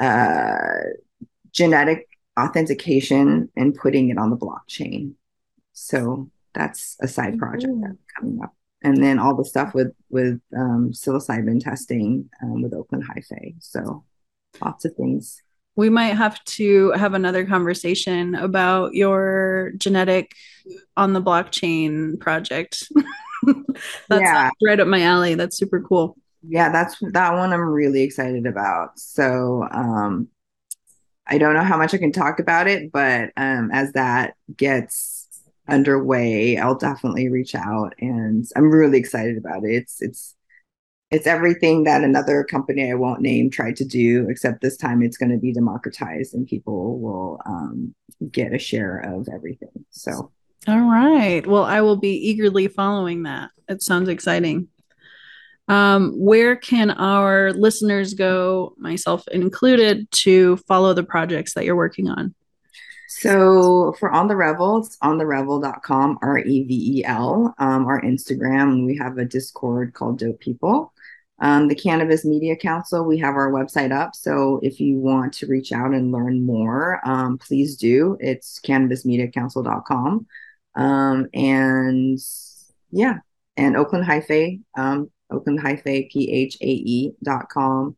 uh, 0.00 0.78
genetic 1.52 2.08
authentication 2.38 3.50
and 3.56 3.74
putting 3.74 4.10
it 4.10 4.18
on 4.18 4.30
the 4.30 4.36
blockchain. 4.36 5.14
So 5.72 6.30
that's 6.54 6.96
a 7.00 7.08
side 7.08 7.38
project 7.38 7.72
mm-hmm. 7.72 7.82
that's 7.82 8.04
coming 8.16 8.40
up. 8.42 8.54
And 8.82 9.02
then 9.02 9.18
all 9.18 9.34
the 9.34 9.44
stuff 9.44 9.74
with 9.74 9.92
with 10.08 10.40
um, 10.56 10.92
psilocybin 10.92 11.62
testing 11.62 12.30
um, 12.42 12.62
with 12.62 12.72
Oakland 12.72 13.04
Hyphae. 13.08 13.56
So 13.58 14.04
lots 14.62 14.84
of 14.84 14.94
things 14.94 15.42
we 15.78 15.90
might 15.90 16.16
have 16.16 16.42
to 16.42 16.90
have 16.90 17.14
another 17.14 17.46
conversation 17.46 18.34
about 18.34 18.94
your 18.94 19.70
genetic 19.76 20.34
on 20.96 21.12
the 21.12 21.22
blockchain 21.22 22.18
project. 22.18 22.90
that's 24.08 24.20
yeah. 24.20 24.50
right 24.60 24.80
up 24.80 24.88
my 24.88 25.02
alley. 25.02 25.36
That's 25.36 25.56
super 25.56 25.80
cool. 25.80 26.16
Yeah, 26.42 26.72
that's 26.72 26.96
that 27.12 27.32
one 27.32 27.52
I'm 27.52 27.60
really 27.60 28.02
excited 28.02 28.44
about. 28.44 28.98
So 28.98 29.68
um 29.70 30.26
I 31.28 31.38
don't 31.38 31.54
know 31.54 31.62
how 31.62 31.76
much 31.76 31.94
I 31.94 31.98
can 31.98 32.10
talk 32.10 32.40
about 32.40 32.66
it, 32.66 32.90
but 32.90 33.30
um 33.36 33.70
as 33.72 33.92
that 33.92 34.34
gets 34.56 35.28
underway, 35.68 36.56
I'll 36.56 36.74
definitely 36.74 37.28
reach 37.28 37.54
out 37.54 37.94
and 38.00 38.44
I'm 38.56 38.68
really 38.68 38.98
excited 38.98 39.38
about 39.38 39.62
it. 39.62 39.74
It's 39.74 40.02
it's 40.02 40.34
it's 41.10 41.26
everything 41.26 41.84
that 41.84 42.04
another 42.04 42.44
company 42.44 42.90
I 42.90 42.94
won't 42.94 43.20
name 43.20 43.50
tried 43.50 43.76
to 43.76 43.84
do, 43.84 44.26
except 44.28 44.60
this 44.60 44.76
time 44.76 45.02
it's 45.02 45.16
going 45.16 45.32
to 45.32 45.38
be 45.38 45.52
democratized 45.52 46.34
and 46.34 46.46
people 46.46 46.98
will 46.98 47.40
um, 47.46 47.94
get 48.30 48.52
a 48.52 48.58
share 48.58 48.98
of 48.98 49.28
everything. 49.32 49.86
So, 49.90 50.30
all 50.66 50.80
right. 50.80 51.46
Well, 51.46 51.64
I 51.64 51.80
will 51.80 51.96
be 51.96 52.14
eagerly 52.28 52.68
following 52.68 53.22
that. 53.22 53.50
It 53.68 53.82
sounds 53.82 54.08
exciting. 54.08 54.68
Um, 55.68 56.12
where 56.12 56.56
can 56.56 56.90
our 56.90 57.52
listeners 57.52 58.14
go, 58.14 58.74
myself 58.78 59.26
included, 59.28 60.10
to 60.10 60.56
follow 60.58 60.94
the 60.94 61.04
projects 61.04 61.54
that 61.54 61.64
you're 61.64 61.76
working 61.76 62.08
on? 62.08 62.34
So 63.08 63.94
for 63.98 64.10
On 64.10 64.28
the 64.28 64.36
Revel, 64.36 64.78
it's 64.78 64.96
on 65.02 65.18
the 65.18 65.26
revel.com, 65.26 66.18
R 66.22 66.38
E 66.38 66.64
V 66.64 66.98
E 66.98 67.04
L. 67.04 67.54
Um, 67.58 67.86
our 67.86 68.00
Instagram, 68.02 68.86
we 68.86 68.96
have 68.96 69.18
a 69.18 69.24
Discord 69.24 69.92
called 69.92 70.18
Dope 70.18 70.38
People. 70.40 70.92
Um, 71.40 71.68
the 71.68 71.74
Cannabis 71.74 72.24
Media 72.24 72.56
Council, 72.56 73.04
we 73.04 73.18
have 73.18 73.34
our 73.34 73.52
website 73.52 73.92
up. 73.92 74.16
So 74.16 74.58
if 74.62 74.80
you 74.80 74.98
want 74.98 75.32
to 75.34 75.46
reach 75.46 75.70
out 75.72 75.94
and 75.94 76.10
learn 76.10 76.44
more, 76.44 77.00
um, 77.04 77.38
please 77.38 77.76
do. 77.76 78.16
It's 78.20 78.58
cannabismediacouncil.com. 78.60 80.26
Um, 80.74 81.28
and 81.32 82.18
yeah, 82.90 83.18
and 83.56 83.76
Oakland 83.76 84.04
Hyphae, 84.04 84.60
um, 84.76 85.10
Oakland 85.30 85.60
Hyphae, 85.60 86.10
P 86.10 86.32
H 86.32 86.56
A 86.60 86.66
E.com. 86.66 87.96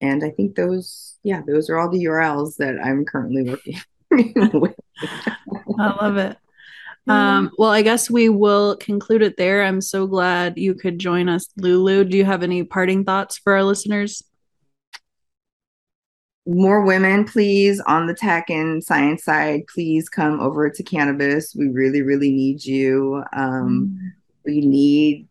And 0.00 0.24
I 0.24 0.30
think 0.30 0.56
those, 0.56 1.16
yeah, 1.22 1.42
those 1.46 1.70
are 1.70 1.78
all 1.78 1.88
the 1.88 2.04
URLs 2.04 2.56
that 2.56 2.76
I'm 2.82 3.04
currently 3.04 3.44
working 3.44 3.80
with. 4.60 4.74
I 5.78 5.96
love 6.00 6.16
it. 6.16 6.36
Um, 7.08 7.50
well, 7.58 7.70
I 7.70 7.82
guess 7.82 8.08
we 8.08 8.28
will 8.28 8.76
conclude 8.76 9.22
it 9.22 9.36
there. 9.36 9.64
I'm 9.64 9.80
so 9.80 10.06
glad 10.06 10.56
you 10.56 10.74
could 10.74 10.98
join 10.98 11.28
us, 11.28 11.48
Lulu. 11.56 12.04
Do 12.04 12.16
you 12.16 12.24
have 12.24 12.42
any 12.42 12.62
parting 12.62 13.04
thoughts 13.04 13.38
for 13.38 13.54
our 13.54 13.64
listeners? 13.64 14.22
More 16.46 16.84
women, 16.84 17.24
please, 17.24 17.80
on 17.80 18.06
the 18.06 18.14
tech 18.14 18.50
and 18.50 18.82
science 18.82 19.24
side, 19.24 19.62
please 19.72 20.08
come 20.08 20.40
over 20.40 20.68
to 20.70 20.82
cannabis. 20.82 21.54
We 21.56 21.68
really, 21.68 22.02
really 22.02 22.32
need 22.32 22.64
you. 22.64 23.22
Um, 23.32 23.96
mm. 24.00 24.12
We 24.44 24.60
need 24.60 25.28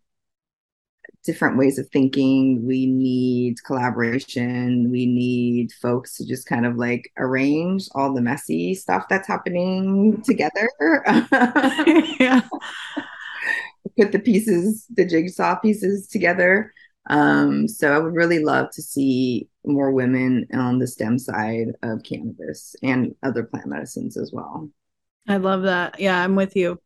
different 1.23 1.57
ways 1.57 1.77
of 1.77 1.87
thinking. 1.89 2.65
We 2.65 2.87
need 2.87 3.63
collaboration. 3.65 4.89
We 4.91 5.05
need 5.05 5.71
folks 5.81 6.17
to 6.17 6.25
just 6.25 6.47
kind 6.47 6.65
of 6.65 6.77
like 6.77 7.11
arrange 7.17 7.87
all 7.93 8.13
the 8.13 8.21
messy 8.21 8.73
stuff 8.73 9.05
that's 9.09 9.27
happening 9.27 10.21
together. 10.23 10.69
yeah. 12.19 12.41
Put 13.97 14.11
the 14.11 14.19
pieces, 14.19 14.85
the 14.89 15.05
jigsaw 15.05 15.59
pieces 15.59 16.07
together. 16.07 16.73
Um, 17.09 17.67
so 17.67 17.93
I 17.93 17.99
would 17.99 18.13
really 18.13 18.43
love 18.43 18.71
to 18.71 18.81
see 18.81 19.49
more 19.65 19.91
women 19.91 20.47
on 20.53 20.79
the 20.79 20.87
STEM 20.87 21.19
side 21.19 21.73
of 21.83 22.03
cannabis 22.03 22.75
and 22.83 23.15
other 23.23 23.43
plant 23.43 23.67
medicines 23.67 24.17
as 24.17 24.31
well. 24.31 24.69
I 25.27 25.37
love 25.37 25.63
that. 25.63 25.99
Yeah, 25.99 26.23
I'm 26.23 26.35
with 26.35 26.55
you. 26.55 26.79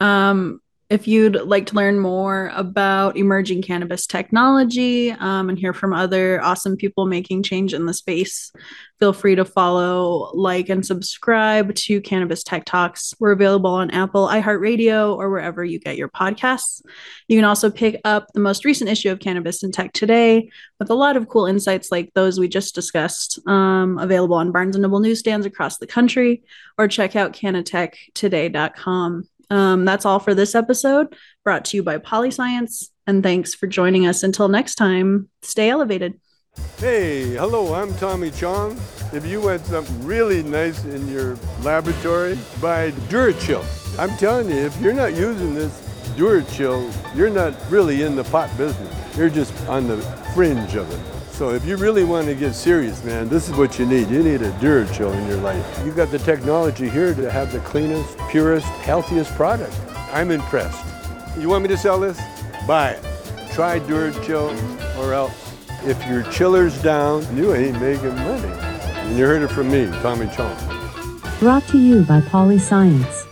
Um, 0.00 0.60
if 0.90 1.06
you'd 1.06 1.34
like 1.42 1.66
to 1.66 1.74
learn 1.74 1.98
more 1.98 2.50
about 2.54 3.18
emerging 3.18 3.60
cannabis 3.60 4.06
technology 4.06 5.10
um, 5.12 5.50
and 5.50 5.58
hear 5.58 5.74
from 5.74 5.92
other 5.92 6.42
awesome 6.42 6.76
people 6.76 7.04
making 7.04 7.42
change 7.42 7.74
in 7.74 7.84
the 7.84 7.92
space, 7.92 8.50
feel 8.98 9.12
free 9.12 9.34
to 9.34 9.44
follow, 9.44 10.30
like, 10.32 10.70
and 10.70 10.86
subscribe 10.86 11.74
to 11.74 12.00
Cannabis 12.00 12.42
Tech 12.42 12.64
Talks. 12.64 13.12
We're 13.20 13.32
available 13.32 13.70
on 13.70 13.90
Apple, 13.90 14.28
iHeartRadio, 14.28 15.14
or 15.14 15.28
wherever 15.28 15.62
you 15.62 15.78
get 15.78 15.98
your 15.98 16.08
podcasts. 16.08 16.82
You 17.28 17.36
can 17.36 17.44
also 17.44 17.70
pick 17.70 18.00
up 18.06 18.32
the 18.32 18.40
most 18.40 18.64
recent 18.64 18.88
issue 18.88 19.10
of 19.10 19.18
Cannabis 19.18 19.62
and 19.62 19.74
Tech 19.74 19.92
today 19.92 20.50
with 20.78 20.88
a 20.88 20.94
lot 20.94 21.18
of 21.18 21.28
cool 21.28 21.44
insights 21.44 21.92
like 21.92 22.14
those 22.14 22.40
we 22.40 22.48
just 22.48 22.74
discussed, 22.74 23.38
um, 23.46 23.98
available 23.98 24.36
on 24.36 24.52
Barnes 24.52 24.76
& 24.76 24.78
Noble 24.78 25.00
newsstands 25.00 25.44
across 25.44 25.76
the 25.76 25.86
country, 25.86 26.42
or 26.78 26.88
check 26.88 27.14
out 27.14 27.34
cannatechtoday.com. 27.34 29.28
Um, 29.50 29.84
that's 29.84 30.04
all 30.04 30.18
for 30.18 30.34
this 30.34 30.54
episode, 30.54 31.14
brought 31.44 31.64
to 31.66 31.76
you 31.76 31.82
by 31.82 31.98
Polyscience. 31.98 32.88
And 33.06 33.22
thanks 33.22 33.54
for 33.54 33.66
joining 33.66 34.06
us. 34.06 34.22
Until 34.22 34.48
next 34.48 34.74
time, 34.74 35.28
stay 35.42 35.70
elevated. 35.70 36.20
Hey, 36.78 37.34
hello, 37.34 37.74
I'm 37.74 37.94
Tommy 37.96 38.30
Chong. 38.30 38.78
If 39.12 39.24
you 39.24 39.40
want 39.40 39.64
something 39.64 40.04
really 40.04 40.42
nice 40.42 40.84
in 40.84 41.08
your 41.08 41.38
laboratory, 41.62 42.38
buy 42.60 42.90
DuraChill. 43.08 43.64
I'm 43.98 44.16
telling 44.18 44.50
you, 44.50 44.56
if 44.56 44.78
you're 44.80 44.92
not 44.92 45.14
using 45.14 45.54
this 45.54 45.72
DuraChill, 46.16 47.16
you're 47.16 47.30
not 47.30 47.54
really 47.70 48.02
in 48.02 48.16
the 48.16 48.24
pot 48.24 48.50
business. 48.58 49.16
You're 49.16 49.30
just 49.30 49.54
on 49.66 49.88
the 49.88 49.98
fringe 50.34 50.74
of 50.74 50.90
it. 50.90 51.17
So 51.38 51.50
if 51.50 51.64
you 51.64 51.76
really 51.76 52.02
want 52.02 52.26
to 52.26 52.34
get 52.34 52.52
serious, 52.52 53.04
man, 53.04 53.28
this 53.28 53.48
is 53.48 53.54
what 53.54 53.78
you 53.78 53.86
need. 53.86 54.08
You 54.08 54.24
need 54.24 54.42
a 54.42 54.50
DuraChill 54.54 55.16
in 55.16 55.28
your 55.28 55.36
life. 55.36 55.64
You've 55.84 55.94
got 55.94 56.10
the 56.10 56.18
technology 56.18 56.88
here 56.88 57.14
to 57.14 57.30
have 57.30 57.52
the 57.52 57.60
cleanest, 57.60 58.18
purest, 58.28 58.66
healthiest 58.66 59.30
product. 59.36 59.72
I'm 60.12 60.32
impressed. 60.32 60.84
You 61.38 61.48
want 61.48 61.62
me 61.62 61.68
to 61.68 61.76
sell 61.76 62.00
this? 62.00 62.20
Buy 62.66 62.90
it. 62.90 63.04
Try 63.52 63.78
DuraChill 63.78 64.98
or 64.98 65.14
else. 65.14 65.54
If 65.84 66.04
your 66.08 66.24
chiller's 66.24 66.82
down, 66.82 67.24
you 67.36 67.54
ain't 67.54 67.80
making 67.80 68.16
money. 68.16 68.48
And 68.48 69.16
you 69.16 69.24
heard 69.24 69.42
it 69.42 69.52
from 69.52 69.70
me, 69.70 69.86
Tommy 70.02 70.26
Chong. 70.34 70.56
Brought 71.38 71.68
to 71.68 71.78
you 71.78 72.02
by 72.02 72.20
Polyscience. 72.20 73.27